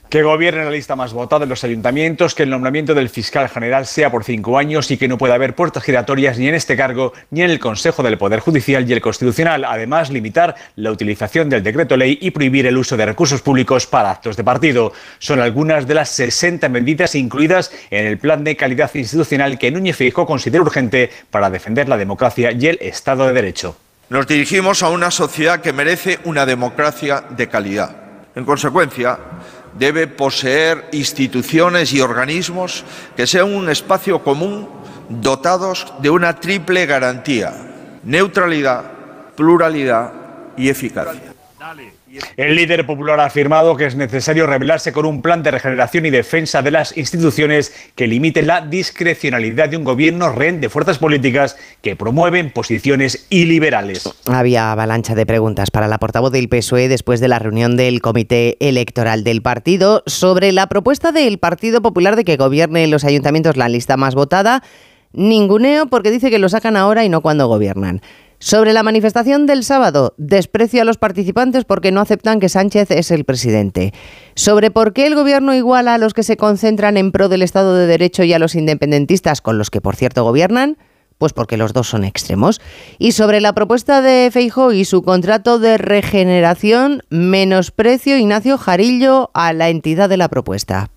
que 0.08 0.22
gobierne 0.22 0.64
la 0.64 0.70
lista 0.70 0.96
más 0.96 1.12
votada 1.12 1.44
en 1.44 1.50
los 1.50 1.64
ayuntamientos, 1.64 2.34
que 2.34 2.44
el 2.44 2.50
nombramiento 2.50 2.94
del 2.94 3.10
fiscal 3.10 3.49
general 3.49 3.87
sea 3.87 4.10
por 4.10 4.25
cinco 4.25 4.58
años 4.58 4.90
y 4.90 4.96
que 4.96 5.08
no 5.08 5.19
pueda 5.19 5.34
haber 5.34 5.55
puertas 5.55 5.82
giratorias 5.82 6.38
ni 6.38 6.49
en 6.49 6.55
este 6.55 6.76
cargo 6.76 7.12
ni 7.31 7.43
en 7.43 7.50
el 7.50 7.58
Consejo 7.58 8.02
del 8.02 8.16
Poder 8.16 8.40
Judicial 8.40 8.88
y 8.88 8.93
el 8.93 9.00
Constitucional. 9.00 9.64
Además, 9.64 10.10
limitar 10.10 10.55
la 10.76 10.90
utilización 10.90 11.49
del 11.50 11.62
decreto 11.62 11.96
ley 11.96 12.19
y 12.20 12.31
prohibir 12.31 12.66
el 12.66 12.78
uso 12.78 12.96
de 12.96 13.06
recursos 13.06 13.43
públicos 13.43 13.87
para 13.87 14.10
actos 14.10 14.37
de 14.37 14.44
partido. 14.44 14.93
Son 15.19 15.40
algunas 15.40 15.87
de 15.87 15.94
las 15.94 16.08
60 16.11 16.69
medidas 16.69 17.14
incluidas 17.14 17.70
en 17.90 18.06
el 18.06 18.19
plan 18.19 18.44
de 18.44 18.56
calidad 18.56 18.90
institucional 18.94 19.58
que 19.58 19.70
Núñez 19.70 19.96
Feijóo 19.96 20.26
considera 20.26 20.62
urgente 20.62 21.11
para 21.31 21.50
defender 21.50 21.88
la 21.88 21.96
democracia 21.96 22.52
y 22.52 22.66
el 22.66 22.78
Estado 22.81 23.26
de 23.26 23.34
Derecho. 23.34 23.76
Nos 24.11 24.26
dirigimos 24.26 24.82
a 24.82 24.88
una 24.88 25.11
sociedad 25.11 25.61
que 25.61 25.75
merece 25.75 26.19
una 26.25 26.46
democracia 26.46 27.25
de 27.28 27.46
calidad. 27.49 27.94
En 28.34 28.44
consecuencia, 28.44 29.19
debe 29.76 30.06
poseer 30.06 30.88
instituciones 30.92 31.92
y 31.92 32.00
organismos 32.00 32.84
que 33.16 33.26
sean 33.26 33.54
un 33.54 33.68
espacio 33.68 34.22
común 34.22 34.68
dotados 35.08 35.92
de 36.00 36.10
una 36.10 36.38
triple 36.38 36.86
garantía, 36.86 37.54
neutralidad, 38.04 38.84
pluralidad 39.36 40.12
y 40.56 40.68
eficacia. 40.68 41.38
El 42.36 42.54
líder 42.54 42.86
popular 42.86 43.20
ha 43.20 43.26
afirmado 43.26 43.76
que 43.76 43.86
es 43.86 43.96
necesario 43.96 44.46
revelarse 44.46 44.92
con 44.92 45.06
un 45.06 45.22
plan 45.22 45.42
de 45.42 45.50
regeneración 45.50 46.06
y 46.06 46.10
defensa 46.10 46.62
de 46.62 46.70
las 46.70 46.96
instituciones 46.96 47.72
que 47.94 48.06
limite 48.06 48.42
la 48.42 48.60
discrecionalidad 48.60 49.68
de 49.68 49.76
un 49.76 49.84
gobierno 49.84 50.30
rehén 50.32 50.60
de 50.60 50.68
fuerzas 50.68 50.98
políticas 50.98 51.56
que 51.82 51.96
promueven 51.96 52.50
posiciones 52.50 53.26
iliberales. 53.30 54.08
Había 54.26 54.72
avalancha 54.72 55.14
de 55.14 55.26
preguntas 55.26 55.70
para 55.70 55.88
la 55.88 55.98
portavoz 55.98 56.32
del 56.32 56.48
PSOE 56.48 56.88
después 56.88 57.20
de 57.20 57.28
la 57.28 57.38
reunión 57.38 57.76
del 57.76 58.00
Comité 58.00 58.56
Electoral 58.60 59.25
del 59.25 59.42
partido 59.42 60.02
sobre 60.06 60.52
la 60.52 60.68
propuesta 60.68 61.12
del 61.12 61.38
Partido 61.38 61.82
Popular 61.82 62.16
de 62.16 62.25
que 62.25 62.37
gobierne 62.37 62.84
en 62.84 62.90
los 62.90 63.04
ayuntamientos 63.04 63.56
la 63.56 63.68
lista 63.68 63.96
más 63.96 64.14
votada. 64.14 64.62
Ninguneo 65.12 65.87
porque 65.87 66.10
dice 66.10 66.30
que 66.30 66.38
lo 66.38 66.48
sacan 66.48 66.76
ahora 66.76 67.04
y 67.04 67.08
no 67.08 67.22
cuando 67.22 67.48
gobiernan. 67.48 68.02
Sobre 68.40 68.73
la 68.73 68.85
manifestación 68.85 69.47
del 69.47 69.64
sábado, 69.64 70.14
desprecio 70.16 70.83
a 70.83 70.85
los 70.85 70.97
participantes 70.97 71.64
porque 71.64 71.90
no 71.90 72.00
aceptan 72.00 72.38
que 72.38 72.49
Sánchez 72.49 72.92
es 72.92 73.11
el 73.11 73.25
presidente. 73.25 73.92
Sobre 74.37 74.71
por 74.71 74.92
qué 74.92 75.09
el 75.09 75.16
gobierno 75.16 75.54
iguala 75.54 75.95
a 75.95 75.99
los 75.99 76.14
que 76.14 76.23
se 76.23 76.37
concentran 76.37 76.97
en 76.97 77.11
pro 77.11 77.28
del 77.28 77.42
Estado 77.42 77.75
de 77.75 77.88
Derecho 77.88 78.23
y 78.23 78.33
a 78.33 78.38
los 78.38 78.54
independentistas, 78.54 79.40
con 79.40 79.59
los 79.59 79.71
que 79.71 79.80
por 79.80 79.97
cierto 79.97 80.23
gobiernan, 80.23 80.78
pues 81.18 81.33
porque 81.33 81.57
los 81.57 81.73
dos 81.73 81.88
son 81.88 82.04
extremos. 82.04 82.61
Y 82.99 83.12
sobre 83.12 83.40
la 83.40 83.54
propuesta 83.54 84.02
de 84.02 84.30
Feijóo 84.33 84.73
y 84.73 84.85
su 84.85 85.02
contrato 85.02 85.59
de 85.59 85.76
regeneración, 85.76 87.02
menosprecio 87.11 88.16
Ignacio 88.16 88.57
Jarillo 88.57 89.30
a 89.35 89.52
la 89.52 89.68
entidad 89.68 90.09
de 90.09 90.16
la 90.16 90.28
propuesta. 90.28 90.90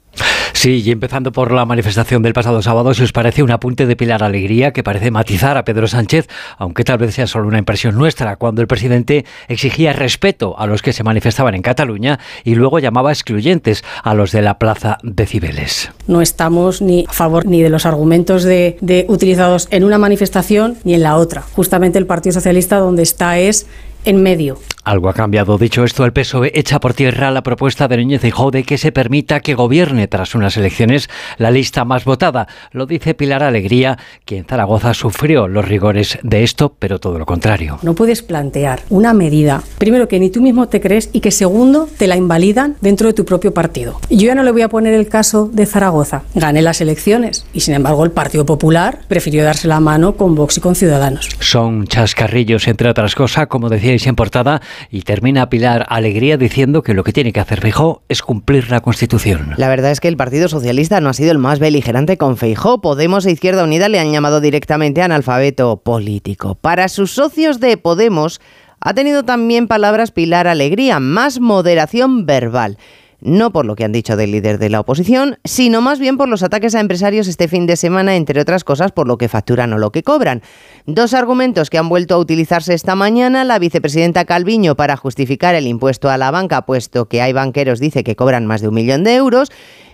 Sí, 0.61 0.83
y 0.85 0.91
empezando 0.91 1.31
por 1.31 1.51
la 1.51 1.65
manifestación 1.65 2.21
del 2.21 2.33
pasado 2.33 2.61
sábado, 2.61 2.93
si 2.93 3.01
os 3.01 3.11
parece 3.11 3.41
un 3.41 3.49
apunte 3.49 3.87
de 3.87 3.95
Pilar 3.95 4.21
Alegría 4.21 4.73
que 4.73 4.83
parece 4.83 5.09
matizar 5.09 5.57
a 5.57 5.65
Pedro 5.65 5.87
Sánchez, 5.87 6.27
aunque 6.59 6.83
tal 6.83 6.99
vez 6.99 7.15
sea 7.15 7.25
solo 7.25 7.47
una 7.47 7.57
impresión 7.57 7.95
nuestra, 7.95 8.35
cuando 8.35 8.61
el 8.61 8.67
presidente 8.67 9.25
exigía 9.47 9.91
respeto 9.91 10.53
a 10.59 10.67
los 10.67 10.83
que 10.83 10.93
se 10.93 11.03
manifestaban 11.03 11.55
en 11.55 11.63
Cataluña 11.63 12.19
y 12.43 12.53
luego 12.53 12.77
llamaba 12.77 13.11
excluyentes 13.11 13.83
a 14.03 14.13
los 14.13 14.31
de 14.31 14.43
la 14.43 14.59
Plaza 14.59 14.99
de 15.01 15.25
Cibeles. 15.25 15.89
No 16.05 16.21
estamos 16.21 16.79
ni 16.83 17.05
a 17.09 17.11
favor 17.11 17.47
ni 17.47 17.63
de 17.63 17.71
los 17.71 17.87
argumentos 17.87 18.43
de, 18.43 18.77
de 18.81 19.07
utilizados 19.09 19.67
en 19.71 19.83
una 19.83 19.97
manifestación 19.97 20.77
ni 20.83 20.93
en 20.93 21.01
la 21.01 21.15
otra. 21.15 21.41
Justamente 21.41 21.97
el 21.97 22.05
Partido 22.05 22.33
Socialista 22.33 22.77
donde 22.77 23.01
está 23.01 23.39
es 23.39 23.65
en 24.05 24.21
medio. 24.21 24.59
Algo 24.83 25.09
ha 25.09 25.13
cambiado. 25.13 25.57
Dicho 25.57 25.83
esto, 25.83 26.05
el 26.05 26.11
PSOE 26.11 26.51
echa 26.55 26.79
por 26.79 26.93
tierra 26.93 27.29
la 27.29 27.43
propuesta 27.43 27.87
de 27.87 27.97
Núñez 27.97 28.23
y 28.23 28.31
de 28.51 28.63
que 28.63 28.77
se 28.77 28.91
permita 28.91 29.39
que 29.39 29.53
gobierne 29.53 30.07
tras 30.07 30.33
unas 30.33 30.57
elecciones 30.57 31.09
la 31.37 31.51
lista 31.51 31.85
más 31.85 32.03
votada. 32.03 32.47
Lo 32.71 32.87
dice 32.87 33.13
Pilar 33.13 33.43
Alegría, 33.43 33.99
que 34.25 34.37
en 34.37 34.45
Zaragoza 34.45 34.93
sufrió 34.93 35.47
los 35.47 35.67
rigores 35.67 36.17
de 36.23 36.43
esto, 36.43 36.75
pero 36.79 36.99
todo 36.99 37.19
lo 37.19 37.25
contrario. 37.25 37.77
No 37.83 37.93
puedes 37.93 38.23
plantear 38.23 38.81
una 38.89 39.13
medida, 39.13 39.61
primero 39.77 40.07
que 40.07 40.19
ni 40.19 40.31
tú 40.31 40.41
mismo 40.41 40.67
te 40.67 40.81
crees 40.81 41.09
y 41.13 41.19
que 41.19 41.31
segundo 41.31 41.87
te 41.97 42.07
la 42.07 42.15
invalidan 42.15 42.75
dentro 42.81 43.07
de 43.07 43.13
tu 43.13 43.23
propio 43.23 43.53
partido. 43.53 43.99
Yo 44.09 44.27
ya 44.27 44.35
no 44.35 44.43
le 44.43 44.51
voy 44.51 44.63
a 44.63 44.69
poner 44.69 44.93
el 44.93 45.07
caso 45.07 45.49
de 45.51 45.65
Zaragoza. 45.67 46.23
Gané 46.33 46.61
las 46.61 46.81
elecciones 46.81 47.45
y 47.53 47.59
sin 47.59 47.75
embargo 47.75 48.03
el 48.03 48.11
Partido 48.11 48.45
Popular 48.45 48.99
prefirió 49.07 49.43
darse 49.43 49.67
la 49.67 49.79
mano 49.79 50.15
con 50.15 50.33
Vox 50.33 50.57
y 50.57 50.61
con 50.61 50.75
Ciudadanos. 50.75 51.29
Son 51.39 51.85
chascarrillos, 51.85 52.67
entre 52.67 52.89
otras 52.89 53.13
cosas, 53.13 53.47
como 53.47 53.69
decíais 53.69 54.07
en 54.07 54.15
portada 54.15 54.61
y 54.89 55.01
termina 55.01 55.49
Pilar 55.49 55.85
Alegría 55.89 56.37
diciendo 56.37 56.81
que 56.81 56.93
lo 56.93 57.03
que 57.03 57.13
tiene 57.13 57.33
que 57.33 57.39
hacer 57.39 57.61
Feijó 57.61 58.03
es 58.09 58.21
cumplir 58.21 58.69
la 58.69 58.81
Constitución. 58.81 59.53
La 59.57 59.69
verdad 59.69 59.91
es 59.91 59.99
que 59.99 60.07
el 60.07 60.17
Partido 60.17 60.47
Socialista 60.47 61.01
no 61.01 61.09
ha 61.09 61.13
sido 61.13 61.31
el 61.31 61.37
más 61.37 61.59
beligerante 61.59 62.17
con 62.17 62.37
Feijó. 62.37 62.81
Podemos 62.81 63.25
e 63.25 63.31
Izquierda 63.31 63.63
Unida 63.63 63.89
le 63.89 63.99
han 63.99 64.11
llamado 64.11 64.41
directamente 64.41 65.01
analfabeto 65.01 65.77
político. 65.77 66.55
Para 66.55 66.87
sus 66.87 67.11
socios 67.11 67.59
de 67.59 67.77
Podemos 67.77 68.41
ha 68.79 68.93
tenido 68.93 69.23
también 69.23 69.67
palabras 69.67 70.11
Pilar 70.11 70.47
Alegría, 70.47 70.99
más 70.99 71.39
moderación 71.39 72.25
verbal 72.25 72.77
no 73.21 73.51
por 73.51 73.65
lo 73.65 73.75
que 73.75 73.83
han 73.83 73.91
dicho 73.91 74.17
del 74.17 74.31
líder 74.31 74.57
de 74.57 74.69
la 74.69 74.79
oposición, 74.79 75.37
sino 75.43 75.81
más 75.81 75.99
bien 75.99 76.17
por 76.17 76.27
los 76.27 76.43
ataques 76.43 76.75
a 76.75 76.79
empresarios 76.79 77.27
este 77.27 77.47
fin 77.47 77.65
de 77.67 77.75
semana, 77.75 78.15
entre 78.15 78.41
otras 78.41 78.63
cosas 78.63 78.91
por 78.91 79.07
lo 79.07 79.17
que 79.17 79.29
facturan 79.29 79.71
o 79.73 79.77
lo 79.77 79.91
que 79.91 80.03
cobran. 80.03 80.41
Dos 80.85 81.13
argumentos 81.13 81.69
que 81.69 81.77
han 81.77 81.89
vuelto 81.89 82.15
a 82.15 82.17
utilizarse 82.17 82.73
esta 82.73 82.95
mañana, 82.95 83.43
la 83.43 83.59
vicepresidenta 83.59 84.25
Calviño 84.25 84.75
para 84.75 84.97
justificar 84.97 85.55
el 85.55 85.67
impuesto 85.67 86.09
a 86.09 86.17
la 86.17 86.31
banca, 86.31 86.63
puesto 86.65 87.07
que 87.07 87.21
hay 87.21 87.33
banqueros, 87.33 87.79
dice 87.79 88.03
que 88.03 88.15
cobran 88.15 88.45
más 88.45 88.61
de 88.61 88.67
un 88.67 88.73
millón 88.73 89.03
de 89.03 89.15
euros, 89.15 89.51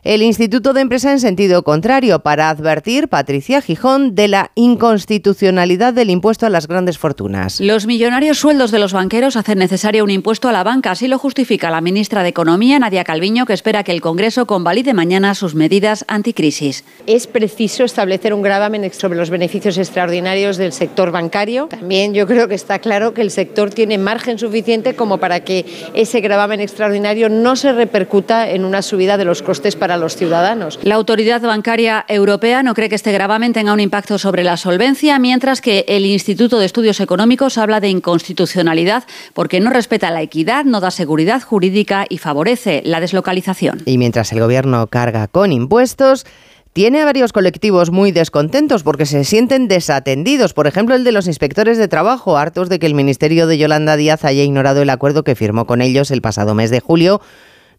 el 0.08 0.22
Instituto 0.22 0.72
de 0.72 0.80
Empresa 0.80 1.12
en 1.12 1.20
sentido 1.20 1.64
contrario 1.64 2.20
para 2.20 2.50
advertir, 2.50 3.10
Patricia 3.10 3.62
Gijón, 3.62 4.16
de 4.16 4.30
la 4.30 4.52
inconstitucionalidad 4.56 5.94
del 5.94 6.10
impuesto 6.10 6.46
a 6.46 6.50
las 6.50 6.68
grandes 6.68 6.98
fortunas. 6.98 7.60
Los 7.60 7.88
millonarios 7.88 8.38
sueldos 8.38 8.72
de 8.72 8.80
los 8.80 8.94
banqueros 8.94 9.36
hacen 9.36 9.60
necesario 9.60 10.06
un 10.06 10.10
impuesto 10.10 10.48
a 10.48 10.54
la 10.54 10.64
banca, 10.64 10.92
así 10.92 11.10
lo 11.10 11.20
justifica 11.20 11.70
la 11.70 11.82
ministra 11.82 12.24
de 12.24 12.30
Economía, 12.30 12.80
Nadia 12.80 13.04
Calviño, 13.04 13.17
que 13.46 13.54
espera 13.54 13.84
que 13.84 13.92
el 13.92 14.00
Congreso 14.00 14.46
convalide 14.46 14.94
mañana 14.94 15.34
sus 15.34 15.56
medidas 15.56 16.06
anticrisis. 16.08 16.84
Es 17.08 17.28
preciso 17.28 17.84
establecer 17.84 18.34
un 18.34 18.42
gravamen 18.42 18.92
sobre 18.94 19.18
los 19.18 19.30
beneficios 19.30 19.78
extraordinarios 19.78 20.58
del 20.58 20.72
sector 20.72 21.12
bancario. 21.12 21.68
También 21.68 22.14
yo 22.14 22.28
creo 22.28 22.48
que 22.48 22.56
está 22.56 22.80
claro 22.80 23.14
que 23.14 23.22
el 23.22 23.32
sector 23.32 23.72
tiene 23.72 23.98
margen 23.98 24.38
suficiente 24.38 24.96
como 24.96 25.18
para 25.18 25.42
que 25.42 25.66
ese 25.94 26.22
gravamen 26.22 26.62
extraordinario 26.62 27.28
no 27.28 27.56
se 27.56 27.74
repercuta 27.74 28.50
en 28.50 28.64
una 28.64 28.82
subida 28.82 29.18
de 29.18 29.26
los 29.26 29.42
costes 29.42 29.76
para 29.76 29.98
los 29.98 30.16
ciudadanos. 30.16 30.80
La 30.84 30.96
Autoridad 30.96 31.42
Bancaria 31.42 32.06
Europea 32.08 32.64
no 32.64 32.74
cree 32.74 32.90
que 32.90 32.96
este 32.96 33.12
gravamen 33.12 33.54
tenga 33.54 33.74
un 33.74 33.80
impacto 33.80 34.18
sobre 34.18 34.44
la 34.44 34.58
solvencia, 34.58 35.18
mientras 35.20 35.60
que 35.60 35.86
el 35.88 36.06
Instituto 36.06 36.60
de 36.60 36.66
Estudios 36.66 37.00
Económicos 37.00 37.58
habla 37.58 37.80
de 37.80 37.90
inconstitucionalidad 37.90 39.04
porque 39.34 39.60
no 39.60 39.72
respeta 39.72 40.12
la 40.12 40.22
equidad, 40.22 40.66
no 40.66 40.80
da 40.80 40.92
seguridad 40.92 41.42
jurídica 41.42 42.06
y 42.08 42.20
favorece 42.20 42.82
la 42.86 43.00
deslocalización. 43.08 43.82
Y 43.86 43.98
mientras 43.98 44.32
el 44.34 44.40
Gobierno 44.40 44.88
carga 44.88 45.28
con 45.28 45.54
impuestos, 45.54 46.26
tiene 46.74 47.02
a 47.02 47.06
varios 47.06 47.34
colectivos 47.34 47.90
muy 47.90 48.12
descontentos 48.12 48.84
porque 48.84 49.06
se 49.06 49.24
sienten 49.24 49.68
desatendidos. 49.68 50.54
Por 50.54 50.68
ejemplo, 50.68 50.94
el 50.94 51.04
de 51.04 51.12
los 51.12 51.26
inspectores 51.26 51.78
de 51.78 51.88
trabajo, 51.88 52.38
hartos 52.38 52.70
de 52.70 52.80
que 52.80 52.86
el 52.86 52.94
Ministerio 52.94 53.48
de 53.48 53.58
Yolanda 53.58 53.96
Díaz 53.96 54.26
haya 54.26 54.44
ignorado 54.44 54.82
el 54.82 54.90
acuerdo 54.90 55.24
que 55.24 55.36
firmó 55.36 55.66
con 55.66 55.82
ellos 55.82 56.12
el 56.12 56.22
pasado 56.22 56.54
mes 56.54 56.70
de 56.70 56.80
julio 56.80 57.22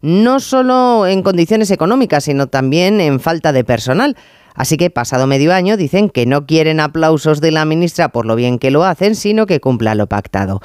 no 0.01 0.39
solo 0.39 1.07
en 1.07 1.23
condiciones 1.23 1.71
económicas, 1.71 2.23
sino 2.23 2.47
también 2.47 3.01
en 3.01 3.19
falta 3.19 3.51
de 3.51 3.63
personal. 3.63 4.15
Así 4.55 4.77
que 4.77 4.89
pasado 4.89 5.27
medio 5.27 5.53
año 5.53 5.77
dicen 5.77 6.09
que 6.09 6.25
no 6.25 6.45
quieren 6.45 6.79
aplausos 6.79 7.39
de 7.39 7.51
la 7.51 7.65
ministra 7.65 8.09
por 8.09 8.25
lo 8.25 8.35
bien 8.35 8.59
que 8.59 8.71
lo 8.71 8.83
hacen, 8.83 9.15
sino 9.15 9.45
que 9.45 9.61
cumpla 9.61 9.95
lo 9.95 10.07
pactado. 10.07 10.61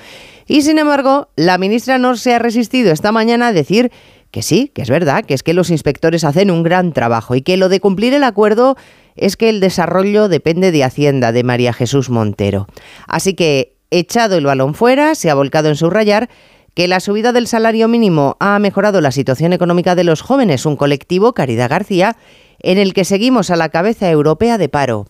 Y 0.46 0.62
sin 0.62 0.78
embargo, 0.78 1.28
la 1.36 1.58
ministra 1.58 1.98
no 1.98 2.16
se 2.16 2.34
ha 2.34 2.38
resistido 2.38 2.92
esta 2.92 3.12
mañana 3.12 3.48
a 3.48 3.52
decir 3.52 3.92
que 4.34 4.42
sí, 4.42 4.72
que 4.74 4.82
es 4.82 4.90
verdad, 4.90 5.24
que 5.24 5.32
es 5.32 5.44
que 5.44 5.54
los 5.54 5.70
inspectores 5.70 6.24
hacen 6.24 6.50
un 6.50 6.64
gran 6.64 6.92
trabajo 6.92 7.36
y 7.36 7.42
que 7.42 7.56
lo 7.56 7.68
de 7.68 7.78
cumplir 7.78 8.14
el 8.14 8.24
acuerdo 8.24 8.76
es 9.14 9.36
que 9.36 9.48
el 9.48 9.60
desarrollo 9.60 10.28
depende 10.28 10.72
de 10.72 10.82
Hacienda, 10.82 11.30
de 11.30 11.44
María 11.44 11.72
Jesús 11.72 12.10
Montero. 12.10 12.66
Así 13.06 13.34
que, 13.34 13.76
echado 13.92 14.36
el 14.36 14.44
balón 14.44 14.74
fuera, 14.74 15.14
se 15.14 15.30
ha 15.30 15.36
volcado 15.36 15.68
en 15.68 15.76
subrayar 15.76 16.28
que 16.74 16.88
la 16.88 16.98
subida 16.98 17.30
del 17.30 17.46
salario 17.46 17.86
mínimo 17.86 18.36
ha 18.40 18.58
mejorado 18.58 19.00
la 19.00 19.12
situación 19.12 19.52
económica 19.52 19.94
de 19.94 20.02
los 20.02 20.20
jóvenes, 20.20 20.66
un 20.66 20.74
colectivo, 20.74 21.32
Caridad 21.32 21.70
García, 21.70 22.16
en 22.58 22.78
el 22.78 22.92
que 22.92 23.04
seguimos 23.04 23.50
a 23.50 23.56
la 23.56 23.68
cabeza 23.68 24.10
europea 24.10 24.58
de 24.58 24.68
paro. 24.68 25.06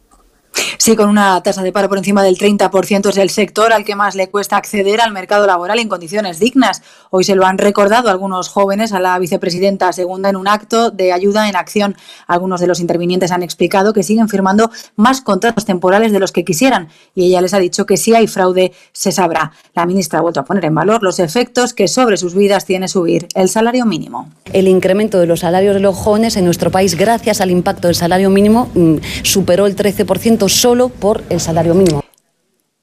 Sí, 0.79 0.97
con 0.97 1.09
una 1.09 1.43
tasa 1.43 1.63
de 1.63 1.73
paro 1.73 1.89
por 1.89 1.99
encima 1.99 2.23
del 2.23 2.37
30% 2.39 3.09
es 3.09 3.17
el 3.17 3.31
sector 3.31 3.73
al 3.73 3.85
que 3.85 3.95
más 3.95 4.15
le 4.15 4.29
cuesta 4.29 4.57
acceder 4.57 5.01
al 5.01 5.13
mercado 5.13 5.47
laboral 5.47 5.79
en 5.79 5.89
condiciones 5.89 6.39
dignas. 6.39 6.83
Hoy 7.11 7.25
se 7.25 7.35
lo 7.35 7.47
han 7.47 7.59
recordado 7.59 8.11
algunos 8.11 8.49
jóvenes 8.49 8.93
a 8.93 9.01
la 9.01 9.19
vicepresidenta 9.19 9.93
segunda 9.93 10.29
en 10.29 10.37
un 10.37 10.49
acto 10.49 10.91
de 10.91 11.13
ayuda 11.13 11.49
en 11.49 11.57
acción. 11.57 11.97
Algunos 12.27 12.61
de 12.61 12.67
los 12.67 12.81
intervinientes 12.81 13.31
han 13.31 13.43
explicado 13.43 13.93
que 13.93 14.03
siguen 14.03 14.29
firmando 14.29 14.71
más 14.97 15.21
contratos 15.21 15.65
temporales 15.65 16.13
de 16.13 16.21
los 16.21 16.33
que 16.33 16.45
quisieran 16.45 16.89
y 17.15 17.27
ella 17.27 17.41
les 17.41 17.55
ha 17.55 17.59
dicho 17.59 17.87
que 17.87 17.97
si 17.97 18.15
hay 18.15 18.27
fraude 18.27 18.73
se 18.93 19.13
sabrá. 19.13 19.53
La 19.75 19.87
ministra 19.87 20.19
ha 20.19 20.23
vuelto 20.23 20.41
a 20.41 20.45
poner 20.45 20.65
en 20.65 20.75
valor 20.75 21.03
los 21.03 21.19
efectos 21.19 21.75
que 21.75 21.89
sobre 21.89 22.17
sus 22.17 22.35
vidas 22.35 22.65
tiene 22.65 22.89
subir 22.89 23.29
el 23.35 23.49
salario 23.49 23.87
mínimo. 23.87 24.31
El 24.53 24.69
incremento 24.69 25.19
de 25.19 25.27
los 25.27 25.41
salarios 25.41 25.75
de 25.75 25.81
los 25.81 25.97
jóvenes 25.97 26.37
en 26.37 26.45
nuestro 26.45 26.71
país 26.71 26.97
gracias 26.97 27.41
al 27.41 27.51
impacto 27.51 27.89
del 27.89 27.95
salario 27.95 28.31
mínimo 28.31 28.71
mm, 28.75 28.97
superó 29.23 29.67
el 29.67 29.77
13% 29.77 30.49
solo 30.55 30.89
por 30.89 31.23
el 31.31 31.41
salario 31.41 31.75
mínimo. 31.75 32.01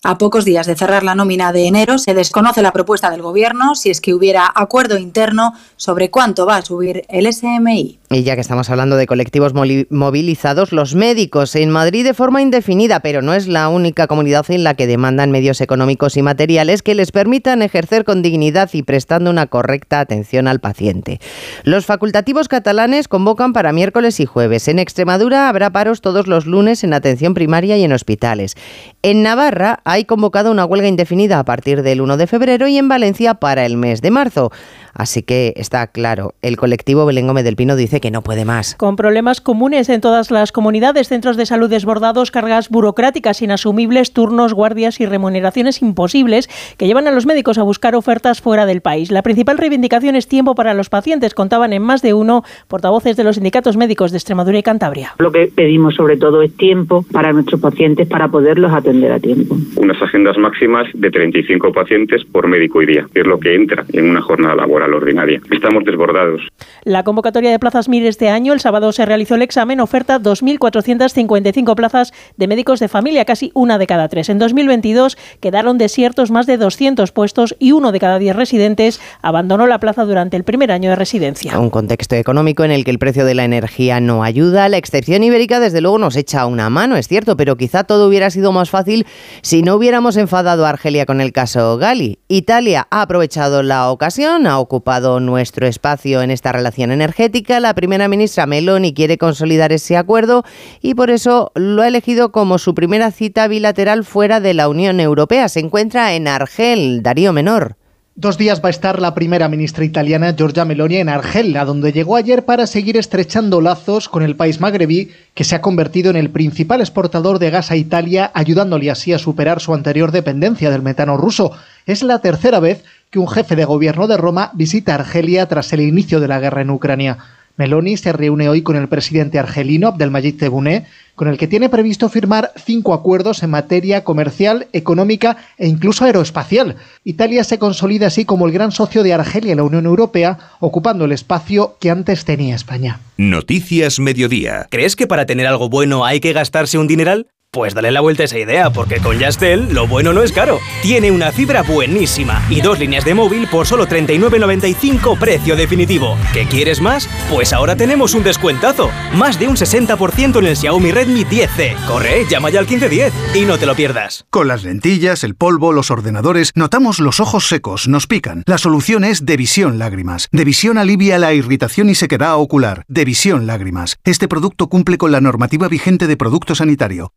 A 0.03 0.17
pocos 0.17 0.45
días 0.45 0.65
de 0.65 0.75
cerrar 0.75 1.03
la 1.03 1.13
nómina 1.13 1.53
de 1.53 1.67
enero, 1.67 1.99
se 1.99 2.15
desconoce 2.15 2.63
la 2.63 2.71
propuesta 2.71 3.11
del 3.11 3.21
Gobierno 3.21 3.75
si 3.75 3.91
es 3.91 4.01
que 4.01 4.15
hubiera 4.15 4.51
acuerdo 4.55 4.97
interno 4.97 5.53
sobre 5.75 6.09
cuánto 6.09 6.47
va 6.47 6.55
a 6.55 6.65
subir 6.65 7.05
el 7.07 7.31
SMI. 7.31 7.99
Y 8.09 8.23
ya 8.23 8.33
que 8.33 8.41
estamos 8.41 8.69
hablando 8.71 8.97
de 8.97 9.05
colectivos 9.05 9.53
movilizados, 9.53 10.71
los 10.71 10.95
médicos 10.95 11.55
en 11.55 11.69
Madrid 11.69 12.03
de 12.03 12.15
forma 12.15 12.41
indefinida, 12.41 12.99
pero 13.01 13.21
no 13.21 13.35
es 13.35 13.47
la 13.47 13.69
única 13.69 14.07
comunidad 14.07 14.49
en 14.49 14.63
la 14.63 14.73
que 14.73 14.87
demandan 14.87 15.29
medios 15.29 15.61
económicos 15.61 16.17
y 16.17 16.23
materiales 16.23 16.81
que 16.81 16.95
les 16.95 17.11
permitan 17.11 17.61
ejercer 17.61 18.03
con 18.03 18.23
dignidad 18.23 18.71
y 18.73 18.81
prestando 18.81 19.29
una 19.29 19.47
correcta 19.47 19.99
atención 19.99 20.47
al 20.47 20.59
paciente. 20.59 21.21
Los 21.63 21.85
facultativos 21.85 22.47
catalanes 22.49 23.07
convocan 23.07 23.53
para 23.53 23.71
miércoles 23.71 24.19
y 24.19 24.25
jueves. 24.25 24.67
En 24.67 24.79
Extremadura 24.79 25.47
habrá 25.47 25.69
paros 25.69 26.01
todos 26.01 26.25
los 26.25 26.47
lunes 26.47 26.83
en 26.83 26.93
atención 26.93 27.35
primaria 27.35 27.77
y 27.77 27.83
en 27.83 27.93
hospitales. 27.93 28.57
En 29.03 29.21
Navarra 29.21 29.79
hay 29.91 30.05
convocado 30.05 30.51
una 30.51 30.63
huelga 30.63 30.87
indefinida 30.87 31.37
a 31.37 31.43
partir 31.43 31.83
del 31.83 31.99
1 31.99 32.15
de 32.15 32.25
febrero 32.25 32.65
y 32.69 32.77
en 32.77 32.87
Valencia 32.87 33.33
para 33.33 33.65
el 33.65 33.75
mes 33.75 34.01
de 34.01 34.09
marzo. 34.09 34.49
Así 34.93 35.23
que 35.23 35.53
está 35.55 35.87
claro, 35.87 36.33
el 36.41 36.57
colectivo 36.57 37.05
Belén 37.05 37.27
Gómez 37.27 37.43
del 37.43 37.55
Pino 37.55 37.75
dice 37.75 38.01
que 38.01 38.11
no 38.11 38.21
puede 38.21 38.45
más. 38.45 38.75
Con 38.75 38.95
problemas 38.95 39.41
comunes 39.41 39.89
en 39.89 40.01
todas 40.01 40.31
las 40.31 40.51
comunidades, 40.51 41.07
centros 41.07 41.37
de 41.37 41.45
salud 41.45 41.69
desbordados, 41.69 42.31
cargas 42.31 42.69
burocráticas 42.69 43.41
inasumibles, 43.41 44.13
turnos, 44.13 44.53
guardias 44.53 44.99
y 44.99 45.05
remuneraciones 45.05 45.81
imposibles 45.81 46.49
que 46.77 46.87
llevan 46.87 47.07
a 47.07 47.11
los 47.11 47.25
médicos 47.25 47.57
a 47.57 47.63
buscar 47.63 47.95
ofertas 47.95 48.41
fuera 48.41 48.65
del 48.65 48.81
país. 48.81 49.11
La 49.11 49.23
principal 49.23 49.57
reivindicación 49.57 50.15
es 50.15 50.27
tiempo 50.27 50.55
para 50.55 50.73
los 50.73 50.89
pacientes, 50.89 51.33
contaban 51.33 51.73
en 51.73 51.81
más 51.81 52.01
de 52.01 52.13
uno 52.13 52.43
portavoces 52.67 53.15
de 53.15 53.23
los 53.23 53.35
sindicatos 53.35 53.77
médicos 53.77 54.11
de 54.11 54.17
Extremadura 54.17 54.57
y 54.57 54.63
Cantabria. 54.63 55.13
Lo 55.19 55.31
que 55.31 55.47
pedimos 55.47 55.95
sobre 55.95 56.17
todo 56.17 56.41
es 56.41 56.55
tiempo 56.57 57.05
para 57.11 57.33
nuestros 57.33 57.61
pacientes 57.61 58.07
para 58.07 58.27
poderlos 58.27 58.73
atender 58.73 59.11
a 59.11 59.19
tiempo. 59.19 59.57
Unas 59.77 60.01
agendas 60.01 60.37
máximas 60.37 60.87
de 60.93 61.11
35 61.11 61.71
pacientes 61.71 62.23
por 62.25 62.47
médico 62.47 62.81
y 62.81 62.87
día, 62.87 63.07
que 63.13 63.21
es 63.21 63.27
lo 63.27 63.39
que 63.39 63.55
entra 63.55 63.85
en 63.93 64.09
una 64.09 64.21
jornada 64.21 64.55
laboral 64.55 64.80
ordinaria. 64.85 65.39
Estamos 65.51 65.83
desbordados. 65.85 66.41
La 66.83 67.03
convocatoria 67.03 67.51
de 67.51 67.59
plazas 67.59 67.89
MIR 67.89 68.05
este 68.05 68.29
año, 68.29 68.53
el 68.53 68.59
sábado 68.59 68.91
se 68.91 69.05
realizó 69.05 69.35
el 69.35 69.41
examen, 69.41 69.79
oferta 69.79 70.19
2.455 70.19 71.75
plazas 71.75 72.13
de 72.37 72.47
médicos 72.47 72.79
de 72.79 72.87
familia, 72.87 73.25
casi 73.25 73.51
una 73.53 73.77
de 73.77 73.87
cada 73.87 74.07
tres. 74.07 74.29
En 74.29 74.39
2022 74.39 75.17
quedaron 75.39 75.77
desiertos 75.77 76.31
más 76.31 76.45
de 76.45 76.57
200 76.57 77.11
puestos 77.11 77.55
y 77.59 77.71
uno 77.71 77.91
de 77.91 77.99
cada 77.99 78.19
diez 78.19 78.35
residentes 78.35 78.99
abandonó 79.21 79.67
la 79.67 79.79
plaza 79.79 80.05
durante 80.05 80.37
el 80.37 80.43
primer 80.43 80.71
año 80.71 80.89
de 80.89 80.95
residencia. 80.95 81.59
Un 81.59 81.69
contexto 81.69 82.15
económico 82.15 82.63
en 82.63 82.71
el 82.71 82.83
que 82.83 82.91
el 82.91 82.99
precio 82.99 83.25
de 83.25 83.35
la 83.35 83.45
energía 83.45 83.99
no 83.99 84.23
ayuda. 84.23 84.69
La 84.69 84.77
excepción 84.77 85.23
ibérica, 85.23 85.59
desde 85.59 85.81
luego, 85.81 85.97
nos 85.97 86.15
echa 86.15 86.45
una 86.45 86.69
mano, 86.69 86.95
es 86.95 87.07
cierto, 87.07 87.37
pero 87.37 87.55
quizá 87.57 87.83
todo 87.83 88.07
hubiera 88.07 88.29
sido 88.29 88.51
más 88.51 88.69
fácil 88.69 89.05
si 89.41 89.61
no 89.61 89.75
hubiéramos 89.75 90.17
enfadado 90.17 90.65
a 90.65 90.69
Argelia 90.69 91.05
con 91.05 91.21
el 91.21 91.31
caso 91.31 91.77
Gali. 91.77 92.19
Italia 92.27 92.87
ha 92.89 93.01
aprovechado 93.01 93.63
la 93.63 93.89
ocasión, 93.89 94.47
ha 94.47 94.59
ocupado 94.71 95.19
nuestro 95.19 95.67
espacio 95.67 96.21
en 96.21 96.31
esta 96.31 96.53
relación 96.53 96.91
energética. 96.91 97.59
La 97.59 97.73
primera 97.73 98.07
ministra 98.07 98.45
Meloni 98.45 98.93
quiere 98.93 99.17
consolidar 99.17 99.73
ese 99.73 99.97
acuerdo 99.97 100.45
y 100.81 100.95
por 100.95 101.09
eso 101.09 101.51
lo 101.55 101.81
ha 101.81 101.89
elegido 101.89 102.31
como 102.31 102.57
su 102.57 102.73
primera 102.73 103.11
cita 103.11 103.49
bilateral 103.49 104.05
fuera 104.05 104.39
de 104.39 104.53
la 104.53 104.69
Unión 104.69 105.01
Europea. 105.01 105.49
Se 105.49 105.59
encuentra 105.59 106.13
en 106.13 106.29
Argel, 106.29 107.03
Darío 107.03 107.33
Menor. 107.33 107.80
Dos 108.15 108.37
días 108.37 108.61
va 108.61 108.67
a 108.67 108.71
estar 108.71 108.99
la 108.99 109.15
primera 109.15 109.47
ministra 109.47 109.85
italiana 109.85 110.35
Giorgia 110.35 110.65
Meloni 110.65 110.97
en 110.97 111.07
Argel, 111.07 111.55
a 111.55 111.63
donde 111.63 111.93
llegó 111.93 112.17
ayer 112.17 112.43
para 112.43 112.67
seguir 112.67 112.97
estrechando 112.97 113.61
lazos 113.61 114.09
con 114.09 114.21
el 114.21 114.35
país 114.35 114.59
magrebí, 114.59 115.11
que 115.33 115.45
se 115.45 115.55
ha 115.55 115.61
convertido 115.61 116.09
en 116.09 116.17
el 116.17 116.29
principal 116.29 116.81
exportador 116.81 117.39
de 117.39 117.49
gas 117.49 117.71
a 117.71 117.77
Italia, 117.77 118.29
ayudándole 118.33 118.91
así 118.91 119.13
a 119.13 119.17
superar 119.17 119.61
su 119.61 119.73
anterior 119.73 120.11
dependencia 120.11 120.69
del 120.69 120.81
metano 120.81 121.15
ruso. 121.15 121.53
Es 121.85 122.03
la 122.03 122.19
tercera 122.19 122.59
vez 122.59 122.83
que 123.11 123.19
un 123.19 123.29
jefe 123.29 123.55
de 123.55 123.63
gobierno 123.63 124.07
de 124.07 124.17
Roma 124.17 124.51
visita 124.55 124.93
Argelia 124.93 125.47
tras 125.47 125.71
el 125.71 125.79
inicio 125.79 126.19
de 126.19 126.27
la 126.27 126.41
guerra 126.41 126.63
en 126.63 126.69
Ucrania. 126.69 127.17
Meloni 127.61 127.95
se 127.95 128.11
reúne 128.11 128.49
hoy 128.49 128.63
con 128.63 128.75
el 128.75 128.87
presidente 128.87 129.37
argelino 129.37 129.89
Abdelmajid 129.89 130.35
Tebboune, 130.35 130.87
con 131.13 131.27
el 131.27 131.37
que 131.37 131.45
tiene 131.45 131.69
previsto 131.69 132.09
firmar 132.09 132.51
cinco 132.55 132.91
acuerdos 132.91 133.43
en 133.43 133.51
materia 133.51 134.03
comercial, 134.03 134.65
económica 134.73 135.37
e 135.59 135.67
incluso 135.67 136.03
aeroespacial. 136.03 136.77
Italia 137.03 137.43
se 137.43 137.59
consolida 137.59 138.07
así 138.07 138.25
como 138.25 138.47
el 138.47 138.51
gran 138.51 138.71
socio 138.71 139.03
de 139.03 139.13
Argelia 139.13 139.51
en 139.51 139.57
la 139.57 139.63
Unión 139.63 139.85
Europea, 139.85 140.39
ocupando 140.59 141.05
el 141.05 141.11
espacio 141.11 141.77
que 141.79 141.91
antes 141.91 142.25
tenía 142.25 142.55
España. 142.55 142.99
Noticias 143.17 143.99
Mediodía. 143.99 144.65
¿Crees 144.71 144.95
que 144.95 145.05
para 145.05 145.27
tener 145.27 145.45
algo 145.45 145.69
bueno 145.69 146.03
hay 146.03 146.19
que 146.19 146.33
gastarse 146.33 146.79
un 146.79 146.87
dineral? 146.87 147.27
Pues 147.53 147.73
dale 147.73 147.91
la 147.91 147.99
vuelta 147.99 148.23
a 148.23 148.27
esa 148.27 148.39
idea, 148.39 148.69
porque 148.69 149.01
con 149.01 149.19
Yastel 149.19 149.73
lo 149.73 149.85
bueno 149.85 150.13
no 150.13 150.23
es 150.23 150.31
caro. 150.31 150.59
Tiene 150.81 151.11
una 151.11 151.33
fibra 151.33 151.63
buenísima 151.63 152.41
y 152.49 152.61
dos 152.61 152.79
líneas 152.79 153.03
de 153.03 153.13
móvil 153.13 153.45
por 153.47 153.67
solo 153.67 153.87
39.95 153.87 155.19
precio 155.19 155.57
definitivo. 155.57 156.15
¿Qué 156.31 156.45
quieres 156.45 156.79
más? 156.79 157.09
Pues 157.29 157.51
ahora 157.51 157.75
tenemos 157.75 158.13
un 158.13 158.23
descuentazo. 158.23 158.89
Más 159.15 159.37
de 159.37 159.49
un 159.49 159.57
60% 159.57 160.39
en 160.39 160.45
el 160.45 160.55
Xiaomi 160.55 160.91
Redmi 160.91 161.25
10C. 161.25 161.75
Corre, 161.87 162.25
llama 162.29 162.51
ya 162.51 162.59
al 162.59 162.67
1510 162.67 163.35
y 163.35 163.41
no 163.41 163.57
te 163.57 163.65
lo 163.65 163.75
pierdas. 163.75 164.25
Con 164.29 164.47
las 164.47 164.63
lentillas, 164.63 165.25
el 165.25 165.35
polvo, 165.35 165.73
los 165.73 165.91
ordenadores, 165.91 166.53
notamos 166.55 167.01
los 167.01 167.19
ojos 167.19 167.49
secos, 167.49 167.89
nos 167.89 168.07
pican. 168.07 168.43
La 168.45 168.59
solución 168.59 169.03
es 169.03 169.25
Devisión 169.25 169.77
Lágrimas. 169.77 170.29
Devisión 170.31 170.77
alivia 170.77 171.19
la 171.19 171.33
irritación 171.33 171.89
y 171.89 171.95
sequedad 171.95 172.37
ocular. 172.37 172.85
Devisión 172.87 173.45
Lágrimas. 173.45 173.97
Este 174.05 174.29
producto 174.29 174.69
cumple 174.69 174.97
con 174.97 175.11
la 175.11 175.19
normativa 175.19 175.67
vigente 175.67 176.07
de 176.07 176.15
producto 176.15 176.55
sanitario. 176.55 177.11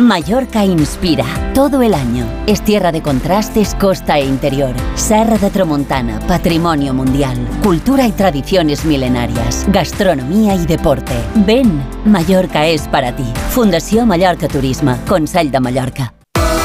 Mallorca 0.00 0.64
inspira 0.64 1.26
todo 1.52 1.82
el 1.82 1.92
año. 1.92 2.24
Es 2.46 2.62
tierra 2.64 2.90
de 2.90 3.02
contrastes, 3.02 3.74
costa 3.74 4.18
e 4.18 4.24
interior. 4.24 4.74
Serra 4.94 5.36
de 5.36 5.50
Tramontana, 5.50 6.20
patrimonio 6.20 6.94
mundial. 6.94 7.36
Cultura 7.62 8.06
y 8.06 8.12
tradiciones 8.12 8.86
milenarias. 8.86 9.66
Gastronomía 9.68 10.54
y 10.54 10.64
deporte. 10.64 11.12
Ven, 11.46 11.84
Mallorca 12.06 12.66
es 12.66 12.88
para 12.88 13.14
ti. 13.14 13.26
Fundación 13.50 14.08
Mallorca 14.08 14.48
Turismo, 14.48 14.96
Consell 15.06 15.50
de 15.50 15.60
Mallorca. 15.60 16.14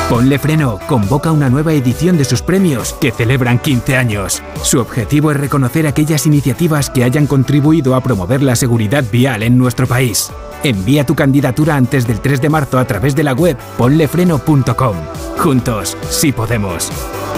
Ponle 0.09 0.37
Freno 0.37 0.79
convoca 0.87 1.31
una 1.31 1.49
nueva 1.49 1.73
edición 1.73 2.15
de 2.15 2.25
sus 2.25 2.43
premios 2.43 2.93
que 2.93 3.11
celebran 3.11 3.57
15 3.57 3.97
años. 3.97 4.43
Su 4.61 4.79
objetivo 4.79 5.31
es 5.31 5.37
reconocer 5.37 5.87
aquellas 5.87 6.27
iniciativas 6.27 6.91
que 6.91 7.03
hayan 7.03 7.25
contribuido 7.25 7.95
a 7.95 8.01
promover 8.01 8.43
la 8.43 8.55
seguridad 8.55 9.03
vial 9.11 9.41
en 9.41 9.57
nuestro 9.57 9.87
país. 9.87 10.31
Envía 10.65 11.05
tu 11.05 11.13
candidatura 11.13 11.75
antes 11.75 12.07
del 12.07 12.19
3 12.19 12.41
de 12.41 12.49
marzo 12.49 12.79
a 12.79 12.87
través 12.87 13.15
de 13.15 13.23
la 13.23 13.33
web 13.33 13.55
ponlefreno.com. 13.77 14.95
Juntos, 15.37 15.95
sí 16.09 16.31
podemos. 16.31 16.91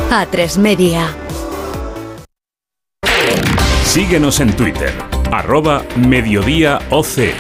A3 0.10 0.58
Media. 0.58 1.14
Síguenos 3.84 4.40
en 4.40 4.56
Twitter, 4.56 4.94
arroba 5.30 5.84
mediodía 5.98 6.80
OC. 6.90 7.34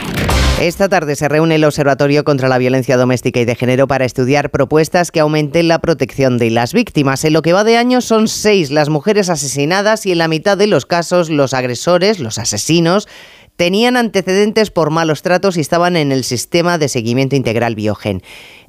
Esta 0.59 0.89
tarde 0.89 1.15
se 1.15 1.29
reúne 1.29 1.55
el 1.55 1.63
Observatorio 1.63 2.23
contra 2.23 2.49
la 2.49 2.57
Violencia 2.57 2.97
Doméstica 2.97 3.39
y 3.39 3.45
de 3.45 3.55
Género 3.55 3.87
para 3.87 4.05
estudiar 4.05 4.49
propuestas 4.49 5.11
que 5.11 5.19
aumenten 5.19 5.67
la 5.67 5.79
protección 5.79 6.39
de 6.39 6.49
las 6.49 6.73
víctimas. 6.73 7.23
En 7.23 7.33
lo 7.33 7.43
que 7.43 7.53
va 7.53 7.63
de 7.63 7.77
año 7.77 8.01
son 8.01 8.27
seis 8.27 8.71
las 8.71 8.89
mujeres 8.89 9.29
asesinadas 9.29 10.07
y 10.07 10.11
en 10.11 10.17
la 10.17 10.27
mitad 10.27 10.57
de 10.57 10.65
los 10.65 10.87
casos 10.87 11.29
los 11.29 11.53
agresores, 11.53 12.19
los 12.19 12.39
asesinos, 12.39 13.07
tenían 13.57 13.97
antecedentes 13.97 14.71
por 14.71 14.91
malos 14.91 15.21
tratos 15.21 15.57
y 15.57 15.61
estaban 15.61 15.97
en 15.97 16.13
el 16.13 16.23
sistema 16.23 16.77
de 16.77 16.87
seguimiento 16.87 17.35
integral 17.35 17.75
Biogen. 17.75 18.21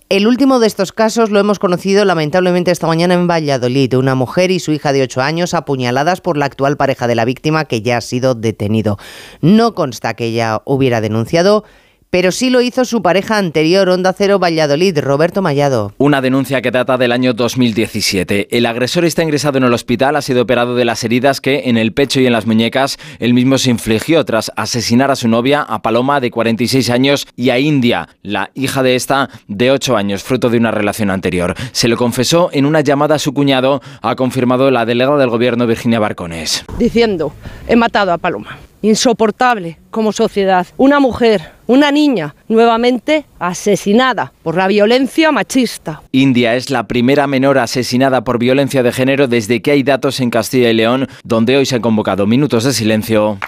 El 0.09 0.27
último 0.27 0.59
de 0.59 0.67
estos 0.67 0.93
casos 0.93 1.29
lo 1.31 1.39
hemos 1.39 1.59
conocido 1.59 2.07
lamentablemente 2.07 2.71
esta 2.71 2.87
mañana 2.87 3.13
en 3.13 3.27
Valladolid. 3.27 3.95
Una 3.95 4.15
mujer 4.15 4.51
y 4.51 4.59
su 4.59 4.73
hija 4.73 4.95
de 4.95 5.03
8 5.03 5.21
años 5.21 5.53
apuñaladas 5.53 6.23
por 6.23 6.39
la 6.39 6.47
actual 6.47 6.79
pareja 6.79 7.07
de 7.07 7.15
la 7.15 7.27
víctima 7.27 7.67
que 7.67 7.83
ya 7.83 7.99
ha 7.99 8.01
sido 8.01 8.35
detenido. 8.35 8.97
No 9.43 9.75
consta 9.75 10.15
que 10.15 10.25
ella 10.25 10.63
hubiera 10.65 11.03
denunciado 11.03 11.65
pero 12.11 12.33
sí 12.33 12.51
lo 12.51 12.61
hizo 12.61 12.85
su 12.85 13.03
pareja 13.03 13.39
anterior, 13.39 13.89
Onda 13.89 14.13
Cero 14.13 14.39
Valladolid, 14.39 14.99
Roberto 14.99 15.43
Mallado. 15.43 15.93
Una 15.99 16.21
denuncia 16.21 16.63
que 16.63 16.71
data 16.71 16.97
del 16.97 17.13
año 17.13 17.35
2017. 17.35 18.49
El 18.57 18.67
agresor 18.67 19.05
está 19.05 19.23
ingresado 19.23 19.59
en 19.59 19.65
el 19.65 19.73
hospital, 19.73 20.17
ha 20.17 20.23
sido 20.23 20.43
operado 20.43 20.75
de 20.75 20.85
las 20.85 21.05
heridas 21.05 21.41
que 21.41 21.63
en 21.67 21.77
el 21.77 21.93
pecho 21.93 22.21
y 22.21 22.27
en 22.27 22.33
las 22.33 22.47
muñecas 22.47 22.99
él 23.19 23.35
mismo 23.35 23.59
se 23.59 23.71
infligió 23.71 24.25
tras 24.25 24.51
asesinar 24.57 25.11
a 25.11 25.17
su 25.17 25.29
novia, 25.29 25.63
a 25.63 25.83
Paloma, 25.83 26.21
de 26.21 26.31
46 26.31 26.91
años, 26.91 27.27
y 27.37 27.51
a 27.51 27.59
India, 27.59 28.09
la 28.23 28.51
hija 28.55 28.83
de 28.83 28.95
esta, 28.95 29.29
de 29.47 29.71
8 29.71 29.97
años, 29.97 30.23
fruto 30.23 30.51
de 30.51 30.59
una 30.59 30.71
relación 30.71 31.11
anterior. 31.11 31.55
Se 31.73 31.89
lo 31.89 31.97
confesó 31.97 32.51
en 32.53 32.67
una 32.67 32.81
llamada 32.81 33.17
a 33.17 33.19
su 33.19 33.33
cuñado, 33.35 33.83
ha 34.03 34.17
confirmado 34.17 34.71
la 34.71 34.87
delegada 34.87 35.19
del 35.19 35.31
gobierno 35.31 35.67
Virginia 35.67 35.99
Barcones. 35.99 36.65
Diciendo, 36.79 37.33
he 37.67 37.77
matado 37.77 38.13
a 38.13 38.19
Paloma 38.19 38.68
insoportable 38.83 39.79
como 39.91 40.13
sociedad. 40.13 40.67
Una 40.77 41.01
mujer, 41.01 41.53
una 41.67 41.91
niña, 41.91 42.35
nuevamente 42.49 43.25
asesinada 43.39 44.33
por 44.43 44.57
la 44.57 44.69
violencia 44.69 45.33
machista. 45.33 46.03
India 46.13 46.55
es 46.55 46.71
la 46.71 46.87
primera 46.87 47.27
menor 47.27 47.59
asesinada 47.59 48.25
por 48.25 48.39
violencia 48.39 48.83
de 48.83 48.93
género 48.93 49.29
desde 49.29 49.63
que 49.63 49.73
hay 49.73 49.83
datos 49.83 50.21
en 50.21 50.31
Castilla 50.31 50.71
y 50.71 50.75
León, 50.75 51.09
donde 51.25 51.57
hoy 51.57 51.67
se 51.67 51.77
han 51.77 51.83
convocado 51.83 52.27
minutos 52.27 52.65
de 52.65 52.73
silencio 52.73 53.39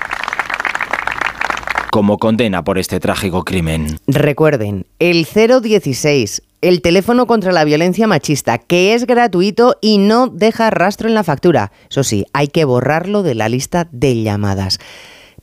como 1.90 2.18
condena 2.18 2.62
por 2.62 2.78
este 2.78 3.00
trágico 3.00 3.44
crimen. 3.44 3.98
Recuerden, 4.06 4.86
el 5.00 5.26
016, 5.26 6.42
el 6.60 6.82
teléfono 6.82 7.26
contra 7.26 7.52
la 7.52 7.64
violencia 7.64 8.06
machista, 8.06 8.58
que 8.58 8.94
es 8.94 9.06
gratuito 9.06 9.76
y 9.80 9.98
no 9.98 10.28
deja 10.28 10.70
rastro 10.70 11.08
en 11.08 11.14
la 11.14 11.24
factura. 11.24 11.72
Eso 11.90 12.04
sí, 12.04 12.26
hay 12.32 12.48
que 12.48 12.64
borrarlo 12.64 13.22
de 13.22 13.34
la 13.34 13.48
lista 13.48 13.88
de 13.90 14.22
llamadas. 14.22 14.78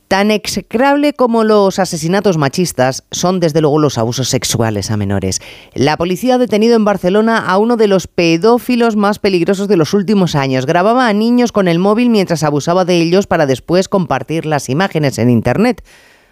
Tan 0.08 0.30
execrable 0.30 1.12
como 1.12 1.44
los 1.44 1.78
asesinatos 1.78 2.38
machistas 2.38 3.04
son 3.10 3.40
desde 3.40 3.60
luego 3.60 3.78
los 3.78 3.98
abusos 3.98 4.30
sexuales 4.30 4.90
a 4.90 4.96
menores. 4.96 5.42
La 5.74 5.98
policía 5.98 6.36
ha 6.36 6.38
detenido 6.38 6.76
en 6.76 6.86
Barcelona 6.86 7.36
a 7.36 7.58
uno 7.58 7.76
de 7.76 7.88
los 7.88 8.06
pedófilos 8.06 8.96
más 8.96 9.18
peligrosos 9.18 9.68
de 9.68 9.76
los 9.76 9.92
últimos 9.92 10.34
años. 10.34 10.64
Grababa 10.64 11.08
a 11.08 11.12
niños 11.12 11.52
con 11.52 11.68
el 11.68 11.78
móvil 11.78 12.08
mientras 12.08 12.42
abusaba 12.42 12.86
de 12.86 13.02
ellos 13.02 13.26
para 13.26 13.44
después 13.44 13.90
compartir 13.90 14.46
las 14.46 14.70
imágenes 14.70 15.18
en 15.18 15.28
Internet. 15.28 15.84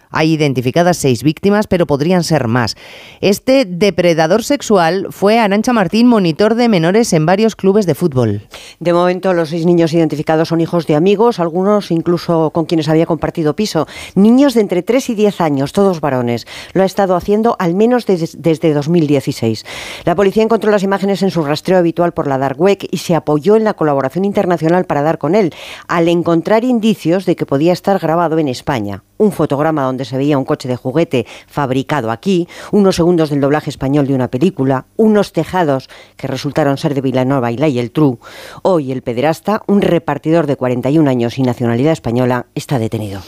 Hay 0.09 0.33
identificadas 0.33 0.97
seis 0.97 1.23
víctimas, 1.23 1.67
pero 1.67 1.87
podrían 1.87 2.23
ser 2.23 2.47
más. 2.47 2.75
Este 3.21 3.65
depredador 3.65 4.43
sexual 4.43 5.07
fue 5.11 5.39
Arancha 5.39 5.73
Martín, 5.73 6.07
monitor 6.07 6.55
de 6.55 6.69
menores 6.69 7.13
en 7.13 7.25
varios 7.25 7.55
clubes 7.55 7.85
de 7.85 7.95
fútbol. 7.95 8.47
De 8.79 8.93
momento, 8.93 9.33
los 9.33 9.49
seis 9.49 9.65
niños 9.65 9.93
identificados 9.93 10.49
son 10.49 10.61
hijos 10.61 10.87
de 10.87 10.95
amigos, 10.95 11.39
algunos 11.39 11.91
incluso 11.91 12.51
con 12.51 12.65
quienes 12.65 12.89
había 12.89 13.05
compartido 13.05 13.55
piso. 13.55 13.87
Niños 14.15 14.53
de 14.53 14.61
entre 14.61 14.83
3 14.83 15.09
y 15.09 15.15
10 15.15 15.41
años, 15.41 15.73
todos 15.73 16.01
varones. 16.01 16.45
Lo 16.73 16.83
ha 16.83 16.85
estado 16.85 17.15
haciendo 17.15 17.55
al 17.59 17.73
menos 17.75 18.05
desde 18.05 18.73
2016. 18.73 19.65
La 20.05 20.15
policía 20.15 20.43
encontró 20.43 20.71
las 20.71 20.83
imágenes 20.83 21.21
en 21.21 21.31
su 21.31 21.43
rastreo 21.43 21.77
habitual 21.77 22.13
por 22.13 22.27
la 22.27 22.37
Dark 22.37 22.59
Web 22.59 22.87
y 22.91 22.97
se 22.97 23.15
apoyó 23.15 23.55
en 23.55 23.63
la 23.63 23.73
colaboración 23.73 24.25
internacional 24.25 24.85
para 24.85 25.01
dar 25.01 25.17
con 25.17 25.35
él, 25.35 25.53
al 25.87 26.07
encontrar 26.07 26.63
indicios 26.63 27.25
de 27.25 27.35
que 27.35 27.45
podía 27.45 27.73
estar 27.73 27.99
grabado 27.99 28.39
en 28.39 28.47
España. 28.47 29.03
Un 29.17 29.31
fotograma 29.31 29.83
donde 29.83 30.05
se 30.05 30.17
veía 30.17 30.37
un 30.37 30.45
coche 30.45 30.67
de 30.67 30.75
juguete 30.75 31.25
fabricado 31.47 32.11
aquí, 32.11 32.47
unos 32.71 32.95
segundos 32.95 33.29
del 33.29 33.41
doblaje 33.41 33.69
español 33.69 34.07
de 34.07 34.13
una 34.13 34.29
película, 34.29 34.85
unos 34.95 35.33
tejados 35.33 35.89
que 36.15 36.27
resultaron 36.27 36.77
ser 36.77 36.93
de 36.93 37.01
Vilanova 37.01 37.51
y 37.51 37.57
La 37.57 37.67
True. 37.89 38.17
Hoy 38.63 38.91
el 38.91 39.01
pederasta, 39.01 39.61
un 39.67 39.81
repartidor 39.81 40.47
de 40.47 40.55
41 40.55 41.09
años 41.09 41.37
y 41.37 41.43
nacionalidad 41.43 41.93
española, 41.93 42.47
está 42.55 42.79
detenido. 42.79 43.21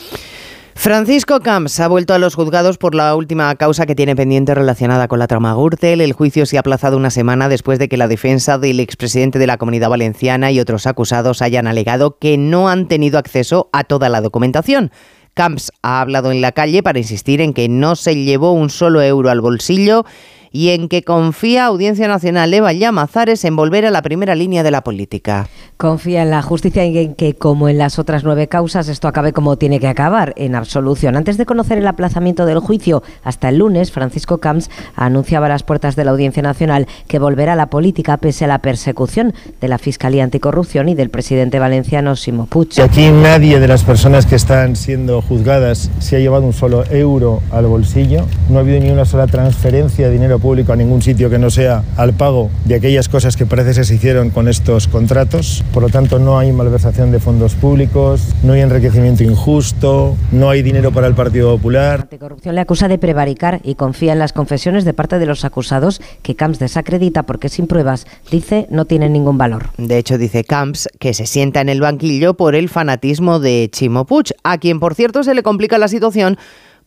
Francisco 0.80 1.42
Camps 1.42 1.82
ha 1.82 1.90
vuelto 1.90 2.14
a 2.14 2.20
los 2.20 2.36
juzgados 2.36 2.78
por 2.78 2.96
la 2.96 3.14
última 3.14 3.54
causa 3.56 3.86
que 3.86 3.96
tiene 3.96 4.16
pendiente 4.16 4.56
relacionada 4.56 5.10
con 5.10 5.20
la 5.20 5.28
trama 5.28 5.54
Gürtel. 5.54 6.00
El 6.00 6.14
juicio 6.14 6.46
se 6.46 6.56
ha 6.56 6.62
aplazado 6.62 6.96
una 6.96 7.10
semana 7.10 7.50
después 7.50 7.80
de 7.80 7.90
que 7.90 7.98
la 7.98 8.08
defensa 8.08 8.58
del 8.58 8.80
expresidente 8.80 9.40
de 9.40 9.48
la 9.48 9.58
Comunidad 9.58 9.90
Valenciana 9.90 10.52
y 10.52 10.60
otros 10.62 10.88
acusados 10.88 11.42
hayan 11.42 11.68
alegado 11.68 12.18
que 12.18 12.38
no 12.38 12.70
han 12.70 12.88
tenido 12.88 13.20
acceso 13.20 13.70
a 13.74 13.84
toda 13.84 14.08
la 14.08 14.22
documentación. 14.22 14.90
Camps 15.34 15.72
ha 15.82 16.02
hablado 16.02 16.32
en 16.32 16.42
la 16.42 16.52
calle 16.52 16.84
para 16.84 17.00
insistir 17.00 17.42
en 17.42 17.54
que 17.54 17.70
no 17.70 17.96
se 17.96 18.16
llevó 18.16 18.52
un 18.52 18.70
solo 18.70 19.02
euro 19.02 19.30
al 19.30 19.42
bolsillo 19.42 20.06
y 20.52 20.70
en 20.70 20.90
que 20.90 21.04
confía 21.04 21.66
Audiencia 21.66 22.08
Nacional 22.08 22.54
Eva 22.54 22.74
Llamazares 22.74 23.46
en 23.46 23.56
volver 23.56 23.86
a 23.86 23.92
la 23.92 24.02
primera 24.02 24.36
línea 24.36 24.64
de 24.64 24.72
la 24.72 24.84
política. 24.84 25.48
Confía 25.78 26.24
en 26.24 26.30
la 26.30 26.42
justicia 26.42 26.86
y 26.86 26.98
en 26.98 27.16
que, 27.16 27.36
como 27.36 27.70
en 27.70 27.78
las 27.78 28.00
otras 28.00 28.24
nueve 28.24 28.48
causas, 28.48 28.90
esto 28.90 29.08
acabe 29.08 29.32
como 29.32 29.58
tiene 29.58 29.80
que 29.80 29.88
acabar, 29.88 30.34
en 30.36 30.56
absolución. 30.56 31.16
Antes 31.16 31.38
de 31.38 31.46
conocer 31.46 31.78
el 31.78 31.88
aplazamiento 31.88 32.46
del 32.46 32.60
juicio 32.60 33.04
hasta 33.24 33.50
el 33.50 33.60
lunes, 33.60 33.92
Francisco 33.92 34.40
Camps 34.40 34.70
anunciaba 34.96 35.46
a 35.46 35.50
las 35.50 35.64
puertas 35.64 35.96
de 35.96 36.04
la 36.04 36.12
Audiencia 36.12 36.44
Nacional 36.44 36.88
que 37.08 37.20
volverá 37.20 37.54
a 37.54 37.56
la 37.56 37.70
política 37.70 38.18
pese 38.18 38.46
a 38.46 38.48
la 38.48 38.60
persecución 38.60 39.34
de 39.62 39.68
la 39.68 39.78
Fiscalía 39.78 40.24
Anticorrupción 40.24 40.90
y 40.90 40.96
del 40.96 41.10
presidente 41.10 41.60
valenciano 41.60 42.16
Simo 42.16 42.46
Puig. 42.46 42.78
Y 42.78 42.82
aquí 42.82 43.10
nadie 43.10 43.60
de 43.60 43.68
las 43.68 43.84
personas 43.84 44.26
que 44.26 44.36
están 44.36 44.76
siendo 44.76 45.22
juzgadas 45.22 45.90
se 46.00 46.18
ha 46.18 46.20
llevado 46.20 46.44
un 46.44 46.54
solo 46.54 46.84
euro 46.92 47.42
al 47.52 47.68
bolsillo. 47.68 48.26
No 48.50 48.58
ha 48.58 48.62
habido 48.62 48.80
ni 48.80 48.90
una 48.90 49.06
sola 49.06 49.28
transferencia 49.28 50.08
de 50.08 50.14
dinero 50.14 50.39
público 50.40 50.74
a 50.74 50.76
ningún 50.76 51.02
sitio 51.02 51.30
que 51.30 51.38
no 51.38 51.50
sea 51.50 51.84
al 51.98 52.14
pago 52.14 52.50
de 52.66 52.76
aquellas 52.76 53.10
cosas 53.10 53.38
que 53.38 53.46
parece 53.46 53.80
que 53.80 53.84
se 53.84 53.96
hicieron 53.96 54.30
con 54.30 54.48
estos 54.48 54.88
contratos. 54.88 55.64
Por 55.74 55.84
lo 55.84 55.90
tanto, 55.90 56.20
no 56.20 56.40
hay 56.40 56.52
malversación 56.52 57.12
de 57.12 57.20
fondos 57.20 57.56
públicos, 57.56 58.22
no 58.44 58.54
hay 58.54 58.62
enriquecimiento 58.62 59.24
injusto, 59.24 60.16
no 60.32 60.50
hay 60.50 60.62
dinero 60.62 60.92
para 60.92 61.08
el 61.08 61.14
Partido 61.14 61.56
Popular. 61.56 62.02
Anticorrupción 62.02 62.56
le 62.56 62.62
acusa 62.62 62.88
de 62.88 62.98
prevaricar 62.98 63.62
y 63.64 63.76
confía 63.76 64.14
en 64.14 64.20
las 64.20 64.34
confesiones 64.34 64.86
de 64.86 64.94
parte 64.94 65.20
de 65.20 65.26
los 65.26 65.46
acusados 65.46 66.02
que 66.22 66.36
Camps 66.36 66.60
desacredita 66.60 67.24
porque 67.24 67.50
sin 67.50 67.68
pruebas, 67.68 68.08
dice, 68.32 68.68
no 68.70 68.86
tienen 68.86 69.14
ningún 69.14 69.38
valor. 69.38 69.70
De 69.78 69.98
hecho, 69.98 70.18
dice 70.18 70.44
Camps 70.44 70.90
que 71.00 71.14
se 71.14 71.26
sienta 71.26 71.62
en 71.62 71.70
el 71.70 71.82
banquillo 71.82 72.34
por 72.34 72.56
el 72.56 72.70
fanatismo 72.70 73.40
de 73.40 73.70
Chimo 73.72 74.06
Puig, 74.06 74.34
a 74.44 74.58
quien, 74.58 74.80
por 74.80 74.96
cierto, 74.96 75.24
se 75.24 75.34
le 75.34 75.44
complica 75.44 75.78
la 75.78 75.88
situación 75.88 76.38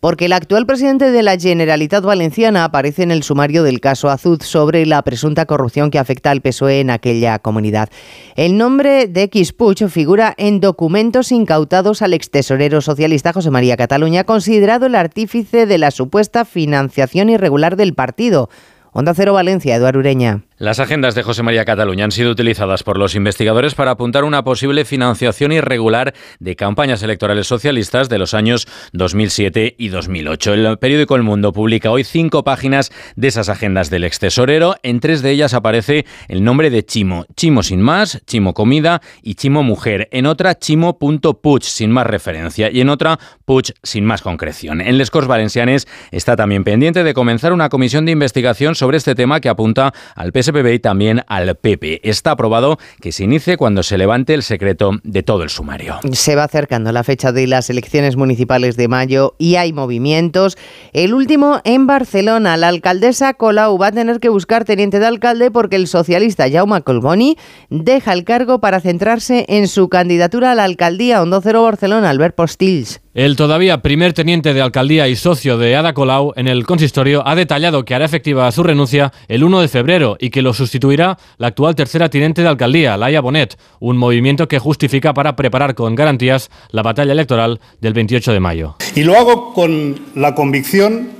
porque 0.02 0.24
el 0.24 0.32
actual 0.32 0.66
presidente 0.66 1.12
de 1.12 1.22
la 1.22 1.38
Generalitat 1.38 2.02
Valenciana 2.02 2.64
aparece 2.64 3.04
en 3.04 3.12
el 3.12 3.22
sumario 3.22 3.62
del 3.62 3.78
caso 3.78 4.10
Azud 4.10 4.42
sobre 4.42 4.84
la 4.84 5.00
presunta 5.02 5.46
corrupción 5.46 5.92
que 5.92 6.00
afecta 6.00 6.32
al 6.32 6.40
PSOE 6.40 6.80
en 6.80 6.90
aquella 6.90 7.38
comunidad. 7.38 7.88
El 8.34 8.58
nombre 8.58 9.06
de 9.06 9.22
X 9.22 9.52
Puig 9.52 9.88
figura 9.88 10.34
en 10.38 10.58
documentos 10.58 11.30
incautados 11.30 12.02
al 12.02 12.14
extesorero 12.14 12.80
socialista 12.80 13.32
José 13.32 13.52
María 13.52 13.76
Cataluña, 13.76 14.24
considerado 14.24 14.86
el 14.86 14.96
artífice 14.96 15.66
de 15.66 15.78
la 15.78 15.92
supuesta 15.92 16.44
financiación 16.44 17.30
irregular 17.30 17.76
del 17.76 17.94
partido. 17.94 18.50
Onda 18.90 19.14
Cero 19.14 19.34
Valencia, 19.34 19.76
Eduardo 19.76 20.00
Ureña. 20.00 20.42
Las 20.58 20.80
agendas 20.80 21.14
de 21.14 21.22
José 21.22 21.42
María 21.42 21.64
Cataluña 21.64 22.04
han 22.04 22.12
sido 22.12 22.30
utilizadas 22.30 22.82
por 22.82 22.98
los 22.98 23.14
investigadores 23.14 23.74
para 23.74 23.92
apuntar 23.92 24.22
una 24.22 24.44
posible 24.44 24.84
financiación 24.84 25.50
irregular 25.50 26.14
de 26.40 26.56
campañas 26.56 27.02
electorales 27.02 27.46
socialistas 27.46 28.08
de 28.10 28.18
los 28.18 28.34
años 28.34 28.68
2007 28.92 29.74
y 29.78 29.88
2008. 29.88 30.54
El 30.54 30.78
periódico 30.78 31.16
El 31.16 31.22
Mundo 31.22 31.52
publica 31.52 31.90
hoy 31.90 32.04
cinco 32.04 32.44
páginas 32.44 32.92
de 33.16 33.28
esas 33.28 33.48
agendas 33.48 33.88
del 33.88 34.04
ex 34.04 34.18
tesorero. 34.18 34.76
En 34.82 35.00
tres 35.00 35.22
de 35.22 35.30
ellas 35.30 35.54
aparece 35.54 36.04
el 36.28 36.44
nombre 36.44 36.70
de 36.70 36.84
Chimo. 36.84 37.24
Chimo 37.34 37.62
sin 37.62 37.80
más, 37.80 38.22
Chimo 38.26 38.52
comida 38.52 39.00
y 39.22 39.34
Chimo 39.34 39.62
mujer. 39.62 40.08
En 40.12 40.26
otra, 40.26 40.58
Chimo.puch 40.58 41.64
sin 41.64 41.90
más 41.90 42.06
referencia. 42.06 42.70
Y 42.70 42.82
en 42.82 42.90
otra, 42.90 43.18
Puch 43.46 43.72
sin 43.82 44.04
más 44.04 44.22
concreción. 44.22 44.80
En 44.80 44.98
Les 44.98 45.10
Corts 45.10 45.28
Valencianes 45.28 45.88
está 46.10 46.36
también 46.36 46.62
pendiente 46.62 47.04
de 47.04 47.14
comenzar 47.14 47.52
una 47.52 47.68
comisión 47.68 48.04
de 48.04 48.12
investigación 48.12 48.74
sobre 48.74 48.98
este 48.98 49.14
tema 49.14 49.40
que 49.40 49.48
apunta 49.48 49.92
al 50.14 50.30
PSP 50.32 50.51
y 50.54 50.78
también 50.78 51.22
al 51.26 51.56
PP. 51.56 52.08
Está 52.08 52.32
aprobado 52.32 52.78
que 53.00 53.12
se 53.12 53.24
inicie 53.24 53.56
cuando 53.56 53.82
se 53.82 53.98
levante 53.98 54.34
el 54.34 54.42
secreto 54.42 54.92
de 55.02 55.22
todo 55.22 55.42
el 55.42 55.48
sumario. 55.48 55.98
Se 56.12 56.36
va 56.36 56.44
acercando 56.44 56.92
la 56.92 57.04
fecha 57.04 57.32
de 57.32 57.46
las 57.46 57.70
elecciones 57.70 58.16
municipales 58.16 58.76
de 58.76 58.88
mayo 58.88 59.34
y 59.38 59.56
hay 59.56 59.72
movimientos. 59.72 60.58
El 60.92 61.14
último 61.14 61.60
en 61.64 61.86
Barcelona. 61.86 62.56
La 62.56 62.68
alcaldesa 62.68 63.34
Colau 63.34 63.78
va 63.78 63.88
a 63.88 63.92
tener 63.92 64.20
que 64.20 64.28
buscar 64.28 64.64
teniente 64.64 64.98
de 64.98 65.06
alcalde 65.06 65.50
porque 65.50 65.76
el 65.76 65.86
socialista 65.86 66.50
Jaume 66.50 66.82
Colboni 66.82 67.36
deja 67.70 68.12
el 68.12 68.24
cargo 68.24 68.60
para 68.60 68.80
centrarse 68.80 69.46
en 69.48 69.68
su 69.68 69.88
candidatura 69.88 70.52
a 70.52 70.54
la 70.54 70.64
alcaldía 70.64 71.22
Hondo 71.22 71.40
Cero 71.40 71.62
Barcelona, 71.62 72.10
Albert 72.10 72.34
Postils. 72.36 73.00
El 73.14 73.36
todavía 73.36 73.82
primer 73.82 74.14
teniente 74.14 74.54
de 74.54 74.62
alcaldía 74.62 75.06
y 75.06 75.16
socio 75.16 75.58
de 75.58 75.76
Ada 75.76 75.92
Colau 75.92 76.32
en 76.34 76.48
el 76.48 76.64
consistorio 76.64 77.22
ha 77.28 77.34
detallado 77.34 77.84
que 77.84 77.94
hará 77.94 78.06
efectiva 78.06 78.50
su 78.52 78.62
renuncia 78.62 79.12
el 79.28 79.44
1 79.44 79.60
de 79.60 79.68
febrero 79.68 80.16
y 80.18 80.30
que 80.30 80.40
lo 80.40 80.54
sustituirá 80.54 81.18
la 81.36 81.48
actual 81.48 81.74
tercera 81.74 82.08
teniente 82.08 82.40
de 82.40 82.48
alcaldía, 82.48 82.96
Laia 82.96 83.20
Bonet, 83.20 83.58
un 83.80 83.98
movimiento 83.98 84.48
que 84.48 84.58
justifica 84.58 85.12
para 85.12 85.36
preparar 85.36 85.74
con 85.74 85.94
garantías 85.94 86.48
la 86.70 86.82
batalla 86.82 87.12
electoral 87.12 87.60
del 87.82 87.92
28 87.92 88.32
de 88.32 88.40
mayo. 88.40 88.76
Y 88.94 89.02
lo 89.04 89.14
hago 89.18 89.52
con 89.52 90.00
la 90.14 90.34
convicción 90.34 91.10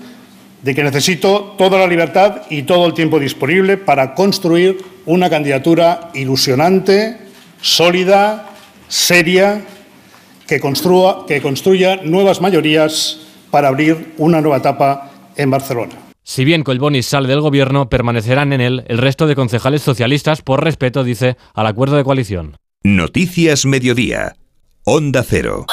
de 0.63 0.75
que 0.75 0.85
necesito 0.85 1.57
toda 1.59 1.79
la 1.79 1.87
libertad 1.87 2.41
y 2.49 2.63
todo 2.63 2.87
el 2.87 2.95
tiempo 2.95 3.21
disponible 3.21 3.77
para 3.77 4.15
construir 4.15 4.79
una 5.05 5.29
candidatura 5.29 6.09
ilusionante, 6.15 7.19
sólida, 7.61 8.49
seria 8.89 9.63
que 10.53 10.61
construya, 10.61 11.25
que 11.27 11.41
construya 11.41 11.97
nuevas 12.05 12.43
mayorías 12.43 13.21
para 13.51 13.69
abrir 13.69 14.13
una 14.19 14.43
nueva 14.43 14.59
etapa 14.59 15.11
en 15.35 15.51
Barcelona. 15.51 15.95
Si 16.25 16.45
bien 16.45 16.63
Colboni 16.63 17.03
sale 17.03 17.27
del 17.27 17.41
gobierno, 17.41 17.89
permanecerán 17.89 18.53
en 18.53 18.61
él 18.61 18.85
el 18.89 18.99
resto 18.99 19.27
de 19.27 19.35
concejales 19.35 19.81
socialistas 19.81 20.43
por 20.43 20.63
respeto, 20.63 21.05
dice, 21.05 21.39
al 21.55 21.67
acuerdo 21.67 21.97
de 21.97 22.05
coalición. 22.05 22.59
Noticias 22.83 23.65
Mediodía. 23.65 24.37
Onda 24.85 25.25
Cero. 25.27 25.65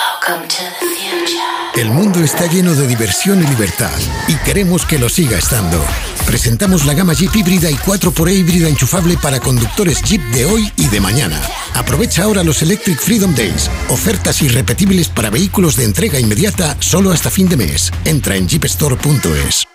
El 1.75 1.89
mundo 1.89 2.19
está 2.19 2.47
lleno 2.47 2.73
de 2.73 2.87
diversión 2.87 3.43
y 3.43 3.47
libertad 3.47 3.99
y 4.29 4.35
queremos 4.45 4.85
que 4.85 4.97
lo 4.97 5.09
siga 5.09 5.37
estando. 5.37 5.83
Presentamos 6.29 6.85
la 6.85 6.93
gama 6.93 7.13
Jeep 7.13 7.35
híbrida 7.35 7.71
y 7.71 7.73
4xE 7.73 8.35
híbrida 8.35 8.69
enchufable 8.69 9.17
para 9.17 9.39
conductores 9.39 10.03
Jeep 10.03 10.21
de 10.25 10.45
hoy 10.45 10.71
y 10.75 10.87
de 10.87 11.01
mañana. 11.01 11.41
Aprovecha 11.73 12.21
ahora 12.21 12.43
los 12.43 12.61
Electric 12.61 12.99
Freedom 12.99 13.33
Days, 13.33 13.67
ofertas 13.89 14.39
irrepetibles 14.43 15.09
para 15.09 15.31
vehículos 15.31 15.75
de 15.75 15.85
entrega 15.85 16.19
inmediata 16.19 16.77
solo 16.79 17.11
hasta 17.11 17.31
fin 17.31 17.49
de 17.49 17.57
mes. 17.57 17.91
Entra 18.05 18.35
en 18.35 18.47
jeepstore.es. 18.47 19.67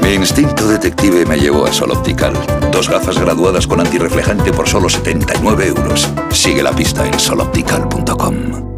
Mi 0.00 0.12
instinto 0.12 0.68
detective 0.68 1.26
me 1.26 1.38
llevó 1.38 1.66
a 1.66 1.72
Sol 1.72 1.90
Optical. 1.90 2.34
Dos 2.70 2.88
gafas 2.88 3.18
graduadas 3.18 3.66
con 3.66 3.80
antirreflejante 3.80 4.52
por 4.52 4.68
solo 4.68 4.88
79 4.88 5.66
euros. 5.66 6.08
Sigue 6.30 6.62
la 6.62 6.70
pista 6.70 7.04
en 7.04 7.18
soloptical.com. 7.18 8.73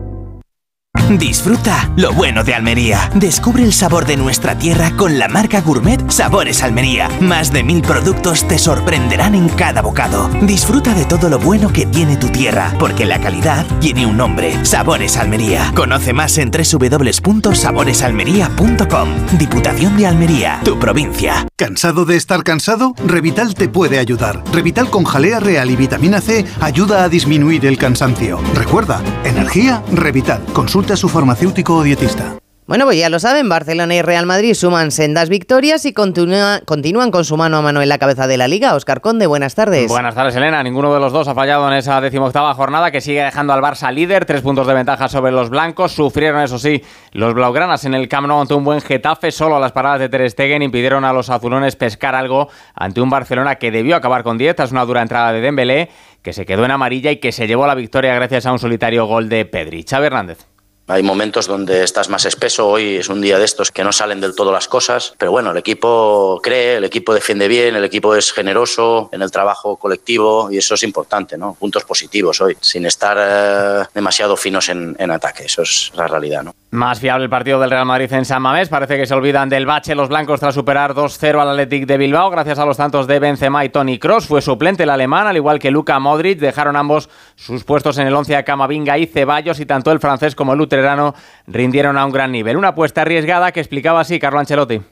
Disfruta 1.11 1.91
lo 1.97 2.13
bueno 2.13 2.43
de 2.43 2.53
Almería. 2.53 3.09
Descubre 3.15 3.63
el 3.63 3.73
sabor 3.73 4.07
de 4.07 4.17
nuestra 4.17 4.59
tierra 4.59 4.91
con 4.97 5.21
la 5.21 5.29
marca 5.29 5.61
Gourmet 5.61 6.11
Sabores 6.11 6.65
Almería. 6.65 7.09
Más 7.21 7.53
de 7.53 7.63
mil 7.63 7.81
productos 7.81 8.49
te 8.49 8.59
sorprenderán 8.59 9.37
en 9.37 9.49
cada 9.49 9.83
bocado. 9.83 10.29
Disfruta 10.43 10.95
de 10.95 11.05
todo 11.05 11.29
lo 11.29 11.39
bueno 11.39 11.73
que 11.73 11.87
tiene 11.87 12.17
tu 12.17 12.31
tierra, 12.31 12.75
porque 12.81 13.05
la 13.05 13.21
calidad 13.21 13.65
tiene 13.79 14.05
un 14.05 14.17
nombre. 14.17 14.65
Sabores 14.65 15.17
Almería. 15.17 15.71
Conoce 15.77 16.13
más 16.13 16.39
en 16.39 16.51
www.saboresalmería.com. 16.51 19.09
Diputación 19.39 19.97
de 19.97 20.09
Almería, 20.09 20.61
tu 20.65 20.77
provincia. 20.77 21.47
¿Cansado 21.55 22.05
de 22.05 22.17
estar 22.17 22.43
cansado? 22.43 22.95
Revital 23.07 23.55
te 23.55 23.69
puede 23.69 24.01
ayudar. 24.01 24.43
Revital 24.53 24.91
con 24.91 25.05
jalea 25.05 25.39
real 25.39 25.71
y 25.71 25.77
vitamina 25.77 26.21
C 26.21 26.45
ayuda 26.61 27.05
a 27.05 27.09
disminuir 27.09 27.65
el 27.65 27.79
cansancio. 27.79 28.41
Recuerda, 28.55 29.01
energía, 29.25 29.85
Revital. 29.93 30.45
Consulta 30.53 30.96
a 30.97 30.99
su 30.99 31.11
farmacéutico 31.11 31.77
o 31.77 31.83
dietista. 31.83 32.39
Bueno, 32.67 32.87
pues 32.87 32.99
ya 32.99 33.11
lo 33.11 33.19
saben, 33.19 33.51
Barcelona 33.51 33.95
y 33.95 34.01
Real 34.01 34.25
Madrid 34.25 34.55
suman 34.55 34.91
sendas 34.91 35.29
victorias 35.29 35.85
y 35.85 35.93
continúa, 35.93 36.63
continúan 36.65 37.11
con 37.11 37.27
su 37.27 37.37
mano 37.37 37.59
a 37.59 37.63
mano 37.63 37.83
en 37.83 37.89
la 37.91 37.99
cabeza 37.99 38.27
de 38.27 38.39
la 38.39 38.49
liga. 38.49 38.75
Oscar 38.75 39.03
Conde, 39.03 39.27
buenas 39.27 39.55
tardes. 39.55 39.89
Buenas 39.89 40.15
tardes, 40.15 40.35
Elena. 40.37 40.63
Ninguno 40.63 40.93
de 40.95 40.99
los 40.99 41.13
dos 41.13 41.29
ha 41.29 41.35
fallado 41.35 41.69
en 41.69 41.75
esa 41.75 42.01
decimoctava 42.01 42.55
jornada 42.55 42.91
que 42.91 43.03
sigue 43.03 43.23
dejando 43.23 43.53
al 43.53 43.61
Barça 43.61 43.93
líder, 43.93 44.25
tres 44.25 44.41
puntos 44.41 44.67
de 44.67 44.73
ventaja 44.73 45.09
sobre 45.09 45.33
los 45.33 45.51
blancos. 45.51 45.93
Sufrieron, 45.93 46.41
eso 46.41 46.59
sí, 46.59 46.83
los 47.13 47.35
blaugranas 47.35 47.85
en 47.85 47.93
el 47.93 48.09
Camp 48.09 48.27
Nou 48.27 48.41
ante 48.41 48.55
un 48.55 48.65
buen 48.65 48.81
Getafe. 48.81 49.31
Solo 49.33 49.61
las 49.61 49.73
paradas 49.73 50.01
de 50.01 50.09
Ter 50.09 50.29
Stegen 50.31 50.63
impidieron 50.63 51.05
a 51.05 51.13
los 51.13 51.29
azulones 51.29 51.77
pescar 51.77 52.15
algo 52.15 52.49
ante 52.75 53.03
un 53.03 53.11
Barcelona 53.11 53.57
que 53.57 53.71
debió 53.71 53.97
acabar 53.97 54.23
con 54.23 54.39
10 54.39 54.57
tras 54.57 54.73
una 54.73 54.87
dura 54.87 55.03
entrada 55.03 55.33
de 55.33 55.43
Dembélé, 55.43 55.91
que 56.23 56.33
se 56.33 56.47
quedó 56.47 56.65
en 56.65 56.71
amarilla 56.71 57.13
y 57.13 57.19
que 57.19 57.33
se 57.33 57.47
llevó 57.47 57.67
la 57.67 57.75
victoria 57.75 58.15
gracias 58.15 58.47
a 58.47 58.53
un 58.53 58.59
solitario 58.59 59.05
gol 59.07 59.29
de 59.29 59.45
Pedri. 59.45 59.85
Xavi 59.85 60.07
Hernández. 60.07 60.56
Hay 60.89 61.03
momentos 61.03 61.49
donde 61.49 61.83
estás 61.83 62.09
más 62.09 62.27
espeso, 62.27 62.69
hoy 62.69 62.97
es 62.97 63.09
un 63.09 63.21
día 63.21 63.41
de 63.41 63.45
estos 63.45 63.73
que 63.73 63.83
no 63.83 63.93
salen 63.93 64.21
del 64.21 64.37
todo 64.37 64.53
las 64.53 64.69
cosas, 64.69 65.15
pero 65.19 65.33
bueno, 65.33 65.51
el 65.51 65.57
equipo 65.57 66.41
cree, 66.41 66.77
el 66.77 66.85
equipo 66.85 67.13
defiende 67.13 67.49
bien, 67.49 67.75
el 67.75 67.85
equipo 67.85 68.15
es 68.15 68.33
generoso 68.33 69.09
en 69.13 69.21
el 69.23 69.33
trabajo 69.33 69.77
colectivo 69.79 70.49
y 70.49 70.59
eso 70.59 70.75
es 70.75 70.85
importante, 70.85 71.37
¿no? 71.37 71.55
Puntos 71.55 71.83
positivos 71.83 72.41
hoy, 72.41 72.57
sin 72.61 72.87
estar 72.87 73.17
eh, 73.21 73.89
demasiado 73.95 74.37
finos 74.37 74.69
en, 74.69 74.95
en, 75.01 75.11
ataque, 75.11 75.47
eso 75.47 75.63
es 75.63 75.91
la 75.97 76.07
realidad, 76.07 76.45
¿no? 76.45 76.55
Más 76.77 77.01
fiable 77.01 77.25
el 77.25 77.31
partido 77.31 77.59
del 77.59 77.71
Real 77.71 77.87
Madrid 77.87 78.13
en 78.13 78.27
San 78.27 78.43
Mamés, 78.43 78.69
parece 78.69 78.99
que 78.99 79.07
se 79.07 79.15
olvidan 79.15 79.49
del 79.49 79.65
bache 79.65 79.95
los 79.95 80.11
blancos 80.11 80.41
tras 80.41 80.55
superar 80.55 80.93
2-0 80.93 81.41
al 81.41 81.49
Athletic 81.49 81.87
de 81.87 81.97
Bilbao 81.97 82.29
gracias 82.29 82.59
a 82.59 82.67
los 82.67 82.77
tantos 82.77 83.07
de 83.07 83.19
Benzema 83.19 83.65
y 83.65 83.71
Tony 83.71 83.99
Cross, 83.99 84.27
fue 84.27 84.43
suplente 84.43 84.83
el 84.83 84.91
alemán, 84.91 85.27
al 85.27 85.37
igual 85.37 85.59
que 85.59 85.71
Luka 85.71 85.99
Modric, 85.99 86.39
dejaron 86.39 86.77
ambos 86.77 87.09
sus 87.35 87.65
puestos 87.65 87.97
en 87.97 88.09
el 88.09 88.15
11 88.15 88.37
a 88.37 88.43
Camavinga 88.43 88.99
y 88.99 89.07
Ceballos 89.07 89.59
y 89.59 89.65
tanto 89.65 89.91
el 89.91 90.01
francés 90.01 90.35
como 90.35 90.53
el 90.53 90.59
luterano 90.59 91.15
rindieron 91.47 91.97
a 91.97 92.05
un 92.05 92.13
gran 92.13 92.31
nivel. 92.31 92.59
Una 92.59 92.69
apuesta 92.69 93.01
arriesgada 93.01 93.53
que 93.53 93.61
explicaba 93.61 94.01
así 94.01 94.19
Carlo 94.19 94.39
Ancelotti. 94.39 94.83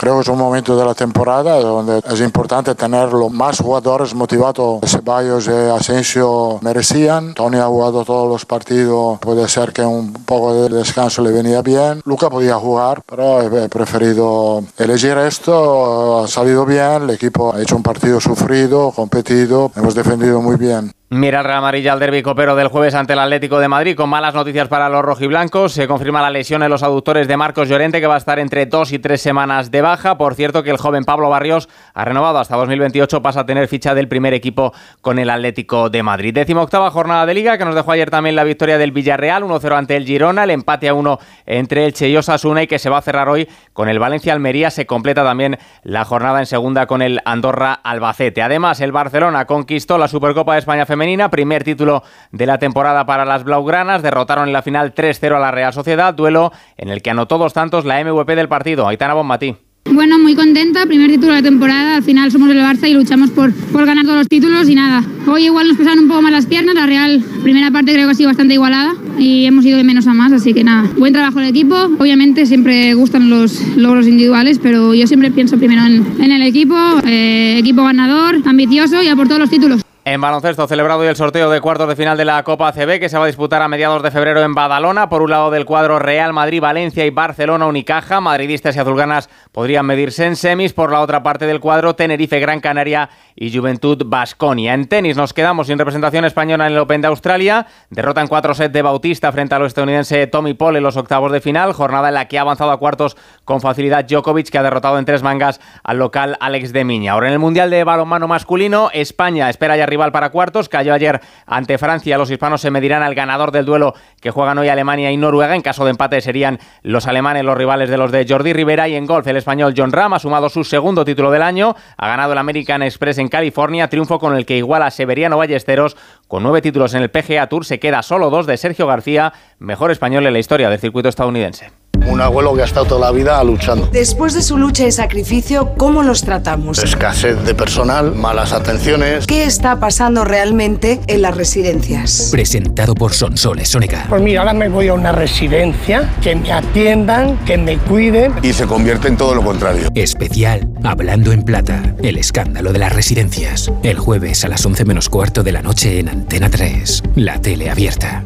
Creo 0.00 0.14
que 0.14 0.22
es 0.22 0.28
un 0.28 0.38
momento 0.38 0.78
de 0.78 0.84
la 0.86 0.94
temporada 0.94 1.60
donde 1.60 2.00
es 2.10 2.20
importante 2.22 2.74
tener 2.74 3.12
los 3.12 3.30
más 3.30 3.60
jugadores 3.60 4.14
motivados. 4.14 4.80
Ceballos 4.86 5.46
y 5.46 5.50
Asensio 5.50 6.58
merecían. 6.62 7.34
Tony 7.34 7.58
ha 7.58 7.66
jugado 7.66 8.02
todos 8.02 8.26
los 8.26 8.46
partidos. 8.46 9.18
Puede 9.18 9.46
ser 9.46 9.74
que 9.74 9.82
un 9.82 10.14
poco 10.24 10.54
de 10.54 10.74
descanso 10.74 11.20
le 11.20 11.32
venía 11.32 11.60
bien. 11.60 12.00
Luca 12.06 12.30
podía 12.30 12.54
jugar, 12.54 13.02
pero 13.04 13.42
he 13.42 13.68
preferido 13.68 14.64
elegir 14.78 15.18
esto. 15.18 16.24
Ha 16.24 16.28
salido 16.28 16.64
bien. 16.64 17.02
El 17.02 17.10
equipo 17.10 17.52
ha 17.52 17.60
hecho 17.60 17.76
un 17.76 17.82
partido 17.82 18.22
sufrido, 18.22 18.92
competido. 18.92 19.70
Hemos 19.76 19.94
defendido 19.94 20.40
muy 20.40 20.56
bien. 20.56 20.94
Mira 21.12 21.40
el 21.40 21.44
Real 21.44 21.58
Amarilla 21.58 21.92
al 21.92 21.98
derbi 21.98 22.22
copero 22.22 22.54
del 22.54 22.68
jueves 22.68 22.94
ante 22.94 23.14
el 23.14 23.18
Atlético 23.18 23.58
de 23.58 23.66
Madrid 23.66 23.96
con 23.96 24.08
malas 24.08 24.32
noticias 24.32 24.68
para 24.68 24.88
los 24.88 25.02
rojiblancos. 25.04 25.72
Se 25.72 25.88
confirma 25.88 26.22
la 26.22 26.30
lesión 26.30 26.62
en 26.62 26.70
los 26.70 26.84
aductores 26.84 27.26
de 27.26 27.36
Marcos 27.36 27.68
Llorente 27.68 28.00
que 28.00 28.06
va 28.06 28.14
a 28.14 28.18
estar 28.18 28.38
entre 28.38 28.66
dos 28.66 28.92
y 28.92 29.00
tres 29.00 29.20
semanas 29.20 29.72
de 29.72 29.82
baja. 29.82 30.16
Por 30.16 30.36
cierto 30.36 30.62
que 30.62 30.70
el 30.70 30.76
joven 30.76 31.02
Pablo 31.02 31.28
Barrios 31.28 31.68
ha 31.94 32.04
renovado 32.04 32.38
hasta 32.38 32.54
2028, 32.54 33.22
pasa 33.22 33.40
a 33.40 33.44
tener 33.44 33.66
ficha 33.66 33.92
del 33.92 34.06
primer 34.06 34.34
equipo 34.34 34.72
con 35.00 35.18
el 35.18 35.30
Atlético 35.30 35.90
de 35.90 36.00
Madrid. 36.04 36.32
Décimo 36.32 36.62
octava 36.62 36.92
jornada 36.92 37.26
de 37.26 37.34
liga 37.34 37.58
que 37.58 37.64
nos 37.64 37.74
dejó 37.74 37.90
ayer 37.90 38.08
también 38.08 38.36
la 38.36 38.44
victoria 38.44 38.78
del 38.78 38.92
Villarreal 38.92 39.42
1-0 39.42 39.76
ante 39.76 39.96
el 39.96 40.06
Girona, 40.06 40.44
el 40.44 40.50
empate 40.50 40.88
a 40.88 40.94
1 40.94 41.18
entre 41.46 41.86
el 41.86 41.94
y 42.00 42.16
Osasuna 42.16 42.62
y 42.62 42.66
que 42.68 42.78
se 42.78 42.88
va 42.88 42.98
a 42.98 43.02
cerrar 43.02 43.28
hoy 43.28 43.48
con 43.72 43.88
el 43.88 43.98
Valencia 43.98 44.32
Almería. 44.32 44.70
Se 44.70 44.86
completa 44.86 45.24
también 45.24 45.58
la 45.82 46.04
jornada 46.04 46.38
en 46.38 46.46
segunda 46.46 46.86
con 46.86 47.02
el 47.02 47.20
Andorra 47.24 47.72
Albacete. 47.72 48.42
Además 48.42 48.80
el 48.80 48.92
Barcelona 48.92 49.46
conquistó 49.46 49.98
la 49.98 50.06
Supercopa 50.06 50.52
de 50.52 50.60
España 50.60 50.86
femenina 50.86 50.99
primer 51.30 51.64
título 51.64 52.02
de 52.30 52.46
la 52.46 52.58
temporada 52.58 53.06
para 53.06 53.24
las 53.24 53.44
Blaugranas, 53.44 54.02
derrotaron 54.02 54.48
en 54.48 54.52
la 54.52 54.62
final 54.62 54.94
3-0 54.94 55.36
a 55.36 55.38
la 55.38 55.50
Real 55.50 55.72
Sociedad, 55.72 56.14
duelo 56.14 56.52
en 56.76 56.88
el 56.90 57.02
que 57.02 57.10
anotó 57.10 57.38
dos 57.38 57.52
tantos 57.52 57.84
la 57.84 58.02
MVP 58.04 58.36
del 58.36 58.48
partido, 58.48 58.86
Aitana 58.86 59.14
Bonmatí. 59.14 59.56
Bueno, 59.86 60.18
muy 60.18 60.34
contenta, 60.34 60.84
primer 60.84 61.10
título 61.10 61.32
de 61.32 61.38
la 61.38 61.42
temporada, 61.42 61.96
al 61.96 62.02
final 62.02 62.30
somos 62.30 62.50
el 62.50 62.58
Barça 62.58 62.88
y 62.88 62.92
luchamos 62.92 63.30
por, 63.30 63.52
por 63.72 63.86
ganar 63.86 64.04
todos 64.04 64.18
los 64.18 64.28
títulos 64.28 64.68
y 64.68 64.74
nada. 64.74 65.02
Hoy 65.26 65.46
igual 65.46 65.68
nos 65.68 65.78
pesaron 65.78 66.00
un 66.00 66.08
poco 66.08 66.22
más 66.22 66.32
las 66.32 66.46
piernas, 66.46 66.74
la 66.74 66.86
Real 66.86 67.24
primera 67.42 67.70
parte 67.70 67.92
creo 67.92 68.06
que 68.06 68.12
ha 68.12 68.14
sido 68.14 68.28
bastante 68.28 68.54
igualada 68.54 68.92
y 69.18 69.46
hemos 69.46 69.64
ido 69.64 69.78
de 69.78 69.84
menos 69.84 70.06
a 70.06 70.12
más, 70.12 70.32
así 70.32 70.52
que 70.52 70.62
nada, 70.62 70.88
buen 70.98 71.12
trabajo 71.12 71.40
el 71.40 71.48
equipo. 71.48 71.74
Obviamente 71.98 72.44
siempre 72.46 72.92
gustan 72.94 73.30
los 73.30 73.76
logros 73.76 74.06
individuales, 74.06 74.58
pero 74.58 74.94
yo 74.94 75.06
siempre 75.06 75.30
pienso 75.30 75.56
primero 75.56 75.82
en, 75.82 76.30
el 76.30 76.42
equipo, 76.42 76.76
eh, 77.06 77.56
equipo 77.58 77.82
ganador, 77.82 78.36
ambicioso 78.44 79.02
y 79.02 79.08
a 79.08 79.16
por 79.16 79.28
todos 79.28 79.40
los 79.40 79.50
títulos. 79.50 79.80
En 80.12 80.20
baloncesto, 80.20 80.66
celebrado 80.66 81.02
hoy 81.02 81.06
el 81.06 81.14
sorteo 81.14 81.48
de 81.50 81.60
cuartos 81.60 81.86
de 81.86 81.94
final 81.94 82.18
de 82.18 82.24
la 82.24 82.42
Copa 82.42 82.72
CB 82.72 82.98
que 82.98 83.08
se 83.08 83.16
va 83.16 83.22
a 83.22 83.26
disputar 83.28 83.62
a 83.62 83.68
mediados 83.68 84.02
de 84.02 84.10
febrero 84.10 84.42
en 84.42 84.56
Badalona. 84.56 85.08
Por 85.08 85.22
un 85.22 85.30
lado 85.30 85.52
del 85.52 85.64
cuadro 85.64 86.00
Real 86.00 86.32
Madrid, 86.32 86.60
Valencia 86.60 87.06
y 87.06 87.10
Barcelona 87.10 87.68
Unicaja. 87.68 88.20
Madridistas 88.20 88.74
y 88.74 88.80
azulganas 88.80 89.30
podrían 89.52 89.86
medirse 89.86 90.26
en 90.26 90.34
semis. 90.34 90.72
Por 90.72 90.90
la 90.90 91.00
otra 91.00 91.22
parte 91.22 91.46
del 91.46 91.60
cuadro, 91.60 91.94
Tenerife, 91.94 92.40
Gran 92.40 92.58
Canaria 92.58 93.08
y 93.36 93.56
Juventud 93.56 94.02
Basconia. 94.04 94.74
En 94.74 94.88
tenis 94.88 95.16
nos 95.16 95.32
quedamos 95.32 95.68
sin 95.68 95.78
representación 95.78 96.24
española 96.24 96.66
en 96.66 96.72
el 96.72 96.80
Open 96.80 97.02
de 97.02 97.06
Australia. 97.06 97.68
Derrotan 97.90 98.26
4 98.26 98.54
sets 98.54 98.72
de 98.72 98.82
Bautista 98.82 99.30
frente 99.30 99.54
al 99.54 99.64
estadounidense 99.64 100.26
Tommy 100.26 100.54
Paul 100.54 100.74
en 100.74 100.82
los 100.82 100.96
octavos 100.96 101.30
de 101.30 101.40
final. 101.40 101.72
Jornada 101.72 102.08
en 102.08 102.14
la 102.14 102.26
que 102.26 102.36
ha 102.36 102.40
avanzado 102.40 102.72
a 102.72 102.80
cuartos 102.80 103.16
con 103.44 103.60
facilidad 103.60 104.06
Djokovic, 104.06 104.50
que 104.50 104.58
ha 104.58 104.64
derrotado 104.64 104.98
en 104.98 105.04
tres 105.04 105.22
mangas 105.22 105.60
al 105.84 105.98
local 105.98 106.36
Alex 106.40 106.72
de 106.72 106.84
Miña. 106.84 107.12
Ahora 107.12 107.28
en 107.28 107.34
el 107.34 107.38
Mundial 107.38 107.70
de 107.70 107.84
Balonmano 107.84 108.26
Masculino, 108.26 108.90
España 108.92 109.48
espera 109.48 109.76
ya 109.76 109.86
para 110.10 110.30
cuartos. 110.30 110.68
Cayó 110.68 110.94
ayer 110.94 111.20
ante 111.46 111.78
Francia. 111.78 112.18
Los 112.18 112.30
hispanos 112.30 112.60
se 112.60 112.70
medirán 112.70 113.02
al 113.02 113.14
ganador 113.14 113.52
del 113.52 113.66
duelo 113.66 113.94
que 114.20 114.30
juegan 114.30 114.58
hoy 114.58 114.68
Alemania 114.68 115.10
y 115.12 115.16
Noruega. 115.16 115.54
En 115.54 115.62
caso 115.62 115.84
de 115.84 115.90
empate 115.90 116.20
serían 116.20 116.58
los 116.82 117.06
alemanes 117.06 117.44
los 117.44 117.56
rivales 117.56 117.90
de 117.90 117.98
los 117.98 118.10
de 118.10 118.26
Jordi 118.28 118.52
Rivera. 118.52 118.88
Y 118.88 118.96
en 118.96 119.06
golf, 119.06 119.26
el 119.26 119.36
español 119.36 119.74
John 119.76 119.92
Ram 119.92 120.14
ha 120.14 120.18
sumado 120.18 120.48
su 120.48 120.64
segundo 120.64 121.04
título 121.04 121.30
del 121.30 121.42
año. 121.42 121.76
Ha 121.96 122.08
ganado 122.08 122.32
el 122.32 122.38
American 122.38 122.82
Express 122.82 123.18
en 123.18 123.28
California. 123.28 123.88
Triunfo 123.88 124.18
con 124.18 124.34
el 124.34 124.46
que 124.46 124.56
iguala 124.56 124.86
a 124.86 124.90
Severiano 124.90 125.36
Ballesteros. 125.36 125.96
Con 126.26 126.42
nueve 126.42 126.62
títulos 126.62 126.94
en 126.94 127.02
el 127.02 127.10
PGA 127.10 127.46
Tour 127.48 127.64
se 127.64 127.78
queda 127.78 128.02
solo 128.02 128.30
dos 128.30 128.46
de 128.46 128.56
Sergio 128.56 128.86
García, 128.86 129.32
mejor 129.58 129.90
español 129.90 130.26
en 130.26 130.32
la 130.32 130.38
historia 130.38 130.70
del 130.70 130.78
circuito 130.78 131.08
estadounidense. 131.08 131.89
Un 132.06 132.20
abuelo 132.20 132.54
que 132.54 132.62
ha 132.62 132.64
estado 132.64 132.86
toda 132.86 133.00
la 133.00 133.12
vida 133.12 133.42
luchando. 133.44 133.88
Después 133.92 134.34
de 134.34 134.42
su 134.42 134.56
lucha 134.56 134.86
y 134.86 134.92
sacrificio, 134.92 135.74
¿cómo 135.76 136.02
los 136.02 136.22
tratamos? 136.22 136.78
Escasez 136.78 137.42
de 137.44 137.54
personal, 137.54 138.14
malas 138.14 138.52
atenciones. 138.52 139.26
¿Qué 139.26 139.44
está 139.44 139.78
pasando 139.80 140.24
realmente 140.24 141.00
en 141.06 141.22
las 141.22 141.36
residencias? 141.36 142.28
Presentado 142.30 142.94
por 142.94 143.12
Sonsoles 143.12 143.68
Sónica. 143.68 144.06
Pues 144.08 144.22
mira, 144.22 144.40
ahora 144.40 144.54
me 144.54 144.68
voy 144.68 144.88
a 144.88 144.94
una 144.94 145.12
residencia, 145.12 146.10
que 146.22 146.34
me 146.34 146.52
atiendan, 146.52 147.38
que 147.44 147.56
me 147.58 147.78
cuiden. 147.78 148.34
Y 148.42 148.52
se 148.52 148.66
convierte 148.66 149.08
en 149.08 149.16
todo 149.16 149.34
lo 149.34 149.42
contrario. 149.42 149.88
Especial, 149.94 150.68
Hablando 150.82 151.32
en 151.32 151.42
Plata, 151.42 151.94
el 152.02 152.16
escándalo 152.16 152.72
de 152.72 152.78
las 152.78 152.92
residencias. 152.92 153.70
El 153.82 153.98
jueves 153.98 154.44
a 154.44 154.48
las 154.48 154.64
11 154.64 154.84
menos 154.84 155.08
cuarto 155.08 155.42
de 155.42 155.52
la 155.52 155.62
noche 155.62 156.00
en 156.00 156.08
Antena 156.08 156.48
3, 156.50 157.02
la 157.16 157.40
tele 157.40 157.70
abierta. 157.70 158.24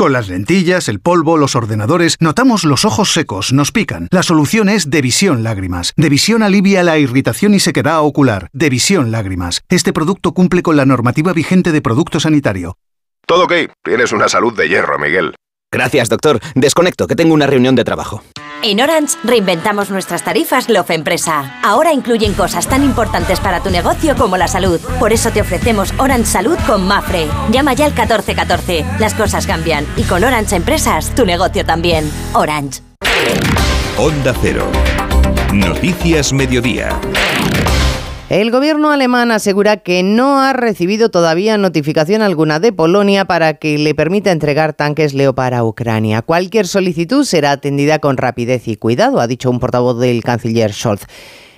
Con 0.00 0.14
las 0.14 0.30
lentillas, 0.30 0.88
el 0.88 0.98
polvo, 0.98 1.36
los 1.36 1.54
ordenadores, 1.54 2.16
notamos 2.20 2.64
los 2.64 2.86
ojos 2.86 3.12
secos, 3.12 3.52
nos 3.52 3.70
pican. 3.70 4.08
La 4.10 4.22
solución 4.22 4.70
es 4.70 4.88
Devisión 4.88 5.42
Lágrimas. 5.42 5.92
Devisión 5.94 6.42
alivia 6.42 6.82
la 6.82 6.98
irritación 6.98 7.52
y 7.52 7.60
sequedad 7.60 8.00
ocular. 8.00 8.48
Devisión 8.54 9.10
Lágrimas. 9.10 9.60
Este 9.68 9.92
producto 9.92 10.32
cumple 10.32 10.62
con 10.62 10.78
la 10.78 10.86
normativa 10.86 11.34
vigente 11.34 11.70
de 11.70 11.82
producto 11.82 12.18
sanitario. 12.18 12.78
Todo 13.26 13.44
ok. 13.44 13.52
Tienes 13.84 14.12
una 14.12 14.30
salud 14.30 14.56
de 14.56 14.70
hierro, 14.70 14.98
Miguel. 14.98 15.34
Gracias, 15.70 16.08
doctor. 16.08 16.40
Desconecto, 16.54 17.06
que 17.06 17.14
tengo 17.14 17.34
una 17.34 17.46
reunión 17.46 17.74
de 17.74 17.84
trabajo. 17.84 18.22
En 18.62 18.78
Orange 18.78 19.16
reinventamos 19.24 19.90
nuestras 19.90 20.22
tarifas 20.22 20.68
Love 20.68 20.90
Empresa. 20.90 21.58
Ahora 21.62 21.94
incluyen 21.94 22.34
cosas 22.34 22.68
tan 22.68 22.84
importantes 22.84 23.40
para 23.40 23.62
tu 23.62 23.70
negocio 23.70 24.14
como 24.16 24.36
la 24.36 24.48
salud. 24.48 24.78
Por 24.98 25.14
eso 25.14 25.30
te 25.30 25.40
ofrecemos 25.40 25.94
Orange 25.98 26.26
Salud 26.26 26.58
con 26.66 26.86
Mafre. 26.86 27.26
Llama 27.50 27.72
ya 27.72 27.86
al 27.86 27.92
1414. 27.92 28.84
Las 28.98 29.14
cosas 29.14 29.46
cambian 29.46 29.86
y 29.96 30.02
con 30.02 30.22
Orange 30.24 30.56
Empresas 30.56 31.14
tu 31.14 31.24
negocio 31.24 31.64
también. 31.64 32.10
Orange. 32.34 32.82
Onda 33.96 34.34
Cero. 34.42 34.66
Noticias 35.54 36.32
Mediodía. 36.34 37.00
El 38.30 38.52
gobierno 38.52 38.92
alemán 38.92 39.32
asegura 39.32 39.78
que 39.78 40.04
no 40.04 40.40
ha 40.40 40.52
recibido 40.52 41.10
todavía 41.10 41.58
notificación 41.58 42.22
alguna 42.22 42.60
de 42.60 42.72
Polonia 42.72 43.24
para 43.24 43.54
que 43.54 43.76
le 43.76 43.92
permita 43.92 44.30
entregar 44.30 44.72
tanques 44.72 45.14
Leopard 45.14 45.54
a 45.54 45.64
Ucrania. 45.64 46.22
Cualquier 46.22 46.68
solicitud 46.68 47.24
será 47.24 47.50
atendida 47.50 47.98
con 47.98 48.16
rapidez 48.16 48.68
y 48.68 48.76
cuidado, 48.76 49.18
ha 49.18 49.26
dicho 49.26 49.50
un 49.50 49.58
portavoz 49.58 49.98
del 49.98 50.22
canciller 50.22 50.72
Scholz. 50.72 51.06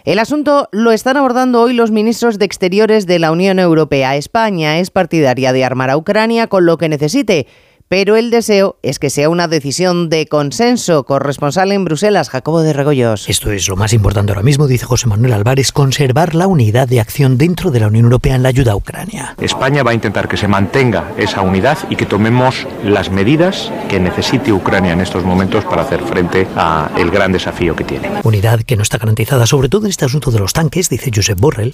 El 0.05 0.19
asunto 0.19 0.71
lo 0.73 0.93
están 0.93 1.19
abordando 1.19 1.61
hoy 1.61 1.75
los 1.75 1.91
ministros 1.91 2.39
de 2.39 2.47
Exteriores 2.47 3.07
de 3.07 3.19
la 3.19 3.33
Unión 3.33 3.59
Europea. 3.59 4.17
España 4.17 4.79
es 4.79 4.91
partidaria 4.91 5.53
de 5.53 5.67
armar 5.67 5.91
a 5.91 5.99
Ucrania 5.99 6.47
con 6.47 6.65
lo 6.65 6.79
que 6.79 6.89
necesite 6.89 7.47
pero 7.93 8.17
el 8.17 8.31
deseo 8.31 8.79
es 8.81 8.99
que 8.99 9.11
sea 9.11 9.29
una 9.29 9.49
decisión 9.49 10.09
de 10.09 10.27
consenso. 10.27 11.05
Corresponsal 11.05 11.73
en 11.73 11.85
Bruselas, 11.85 12.31
Jacobo 12.31 12.63
de 12.63 12.73
Regoyos. 12.73 13.29
Esto 13.29 13.53
es 13.53 13.69
lo 13.69 13.77
más 13.77 13.93
importante 13.93 14.33
ahora 14.33 14.43
mismo, 14.43 14.67
dice 14.67 14.87
José 14.87 15.09
Manuel 15.09 15.35
Álvarez, 15.35 15.73
conservar 15.73 16.35
la 16.35 16.47
unidad 16.47 16.89
de 16.89 17.01
acción 17.01 17.37
dentro 17.37 17.71
de 17.71 17.81
la 17.81 17.89
Unión 17.89 18.05
Europea 18.05 18.35
en 18.35 18.45
la 18.45 18.49
ayuda 18.49 18.73
a 18.73 18.77
Ucrania. 18.77 19.37
España 19.43 19.83
va 19.83 19.91
a 19.91 19.95
intentar 19.95 20.27
que 20.27 20.39
se 20.39 20.49
mantenga 20.49 21.13
esa 21.19 21.43
unidad 21.43 21.77
y 21.91 21.97
que 21.97 22.07
tomemos 22.07 22.67
las 22.83 23.11
medidas 23.11 23.71
que 23.91 24.01
necesite 24.01 24.55
Ucrania 24.55 24.95
en 24.95 25.03
estos 25.03 25.23
momentos 25.23 25.63
para 25.67 25.83
hacer 25.83 26.01
frente 26.01 26.49
al 26.57 27.11
gran 27.11 27.31
desafío 27.33 27.77
que 27.77 27.85
tiene. 27.85 28.09
Unidad 28.23 28.63
que 28.63 28.75
no 28.75 28.85
está 28.85 28.97
garantizada, 28.97 29.47
sobre 29.47 29.69
todo 29.69 29.85
en 29.85 29.91
este 29.91 30.07
asunto 30.07 30.31
de 30.31 30.39
los 30.39 30.55
tanques, 30.55 30.89
dice 30.89 31.11
Josep 31.15 31.39
Borrell. 31.39 31.71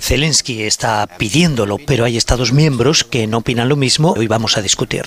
Zelensky 0.00 0.62
está 0.62 1.06
pidiéndolo, 1.18 1.76
pero 1.86 2.06
hay 2.06 2.16
Estados 2.16 2.54
miembros 2.54 3.04
que 3.04 3.26
no 3.26 3.36
opinan 3.36 3.68
lo 3.68 3.76
mismo 3.76 4.05
hoy 4.16 4.26
vamos 4.26 4.56
a 4.56 4.62
discutir. 4.62 5.02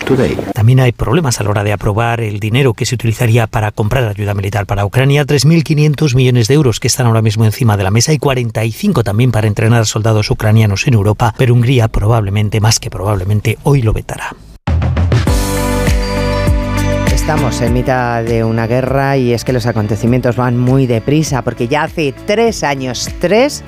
También 0.53 0.79
hay 0.79 0.91
problemas 0.91 1.39
a 1.39 1.43
la 1.43 1.49
hora 1.49 1.63
de 1.63 1.73
aprobar 1.73 2.21
el 2.21 2.39
dinero 2.39 2.73
que 2.73 2.85
se 2.85 2.95
utilizaría 2.95 3.47
para 3.47 3.71
comprar 3.71 4.05
ayuda 4.07 4.33
militar 4.33 4.65
para 4.65 4.85
Ucrania, 4.85 5.25
3.500 5.25 6.15
millones 6.15 6.47
de 6.47 6.53
euros 6.55 6.79
que 6.79 6.87
están 6.87 7.07
ahora 7.07 7.21
mismo 7.21 7.45
encima 7.45 7.77
de 7.77 7.83
la 7.83 7.91
mesa 7.91 8.13
y 8.13 8.17
45 8.17 9.03
también 9.03 9.31
para 9.31 9.47
entrenar 9.47 9.85
soldados 9.85 10.29
ucranianos 10.31 10.87
en 10.87 10.93
Europa, 10.93 11.33
pero 11.37 11.53
Hungría 11.53 11.87
probablemente, 11.87 12.59
más 12.59 12.79
que 12.79 12.89
probablemente, 12.89 13.57
hoy 13.63 13.81
lo 13.81 13.93
vetará. 13.93 14.35
Estamos 17.13 17.61
en 17.61 17.73
mitad 17.73 18.23
de 18.23 18.43
una 18.43 18.65
guerra 18.65 19.15
y 19.15 19.33
es 19.33 19.43
que 19.43 19.53
los 19.53 19.67
acontecimientos 19.67 20.35
van 20.35 20.57
muy 20.57 20.87
deprisa 20.87 21.43
porque 21.43 21.67
ya 21.67 21.83
hace 21.83 22.11
tres 22.25 22.63
años, 22.63 23.07
tres, 23.19 23.63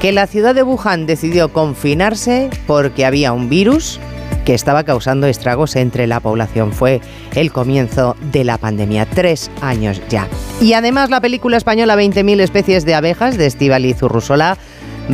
que 0.00 0.10
la 0.10 0.26
ciudad 0.26 0.52
de 0.52 0.64
Wuhan 0.64 1.06
decidió 1.06 1.52
confinarse 1.52 2.50
porque 2.66 3.06
había 3.06 3.32
un 3.32 3.48
virus 3.48 4.00
que 4.44 4.54
estaba 4.54 4.84
causando 4.84 5.26
estragos 5.26 5.76
entre 5.76 6.06
la 6.06 6.20
población. 6.20 6.72
Fue 6.72 7.00
el 7.34 7.52
comienzo 7.52 8.16
de 8.32 8.44
la 8.44 8.58
pandemia, 8.58 9.06
tres 9.06 9.50
años 9.60 10.00
ya. 10.08 10.28
Y 10.60 10.74
además 10.74 11.10
la 11.10 11.20
película 11.20 11.56
española 11.56 11.96
20.000 11.96 12.40
especies 12.40 12.84
de 12.84 12.94
abejas 12.94 13.36
de 13.36 13.46
Estíbaliz 13.46 14.02
Urrusola 14.02 14.58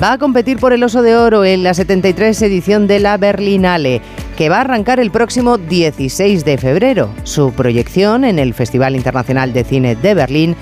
va 0.01 0.13
a 0.13 0.19
competir 0.19 0.59
por 0.59 0.73
el 0.73 0.83
Oso 0.83 1.03
de 1.03 1.17
Oro 1.17 1.45
en 1.45 1.63
la 1.63 1.75
73 1.75 2.43
edición 2.43 2.87
de 2.87 3.01
la 3.01 3.17
Berlinale, 3.17 4.01
que 4.37 4.49
va 4.49 4.59
a 4.59 4.61
arrancar 4.61 5.01
el 5.01 5.11
próximo 5.11 5.59
16 5.59 6.45
de 6.45 6.59
febrero. 6.59 7.11
Su 7.25 7.53
proyección 7.53 8.25
en 8.25 8.39
el 8.39 8.55
Festival 8.55 8.95
Internacional 8.95 9.53
de 9.53 9.65
Cine 9.65 9.97
de 9.97 10.15
Berlín 10.15 10.57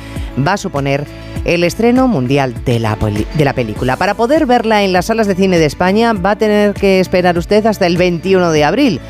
va 0.46 0.54
a 0.54 0.56
suponer 0.56 1.04
el 1.44 1.64
estreno 1.64 2.08
mundial 2.08 2.54
de 2.64 2.78
la, 2.78 2.96
película. 2.96 3.96
Para 3.96 4.14
poder 4.14 4.46
verla 4.46 4.82
en 4.82 4.92
las 4.92 5.06
salas 5.06 5.26
de 5.26 5.34
cine 5.34 5.58
de 5.58 5.66
España 5.66 6.12
va 6.12 6.32
a 6.32 6.38
tener 6.38 6.74
que 6.74 7.00
esperar 7.00 7.38
usted 7.38 7.64
hasta 7.66 7.86
el 7.86 7.96
21 7.96 8.50
de 8.50 8.64
abril. 8.64 9.00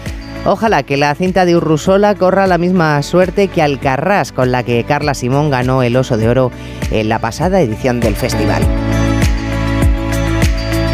Ojalá 0.44 0.82
que 0.82 0.96
la 0.96 1.14
cinta 1.14 1.44
de 1.44 1.56
Urrusola 1.56 2.14
corra 2.14 2.46
la 2.46 2.58
misma 2.58 3.02
suerte 3.02 3.48
que 3.48 3.62
Alcarrás, 3.62 4.32
con 4.32 4.52
la 4.52 4.62
que 4.62 4.84
Carla 4.84 5.14
Simón 5.14 5.50
ganó 5.50 5.82
el 5.82 5.96
Oso 5.96 6.16
de 6.16 6.28
Oro 6.28 6.52
en 6.90 7.08
la 7.08 7.18
pasada 7.18 7.60
edición 7.60 8.00
del 8.00 8.14
festival. 8.14 8.62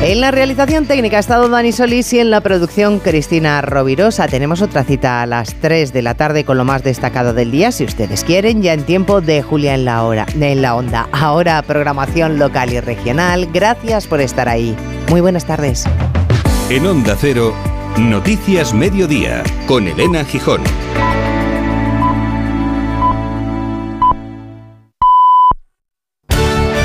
En 0.07 0.21
la 0.21 0.31
realización 0.31 0.85
técnica 0.85 1.17
ha 1.17 1.21
estado 1.21 1.49
Dani 1.49 1.73
Solís 1.73 2.13
y 2.13 2.19
en 2.19 2.29
la 2.31 2.43
producción 2.43 2.99
Cristina 2.99 3.63
Rovirosa. 3.63 4.29
Tenemos 4.29 4.61
otra 4.61 4.85
cita 4.85 5.23
a 5.23 5.27
las 5.27 5.55
3 5.55 5.95
de 5.95 6.03
la 6.03 6.13
tarde 6.13 6.45
con 6.45 6.59
lo 6.59 6.67
más 6.67 6.85
destacado 6.85 7.33
del 7.33 7.51
día, 7.51 7.73
si 7.73 7.85
ustedes 7.85 8.23
quieren, 8.23 8.61
ya 8.61 8.75
en 8.75 8.85
tiempo 8.85 9.23
de 9.23 9.41
Julia 9.41 9.75
en 9.75 9.87
la, 9.87 10.05
hora, 10.05 10.27
en 10.39 10.61
la 10.61 10.75
onda. 10.75 11.09
Ahora 11.11 11.63
programación 11.63 12.39
local 12.39 12.71
y 12.75 12.81
regional. 12.81 13.49
Gracias 13.51 14.07
por 14.07 14.21
estar 14.21 14.47
ahí. 14.47 14.77
Muy 15.09 15.23
buenas 15.23 15.47
tardes. 15.47 15.87
En 16.69 16.87
Onda 16.87 17.17
Cero, 17.19 17.55
Noticias 17.97 18.75
Mediodía, 18.75 19.43
con 19.67 19.89
Elena 19.89 20.23
Gijón. 20.27 20.61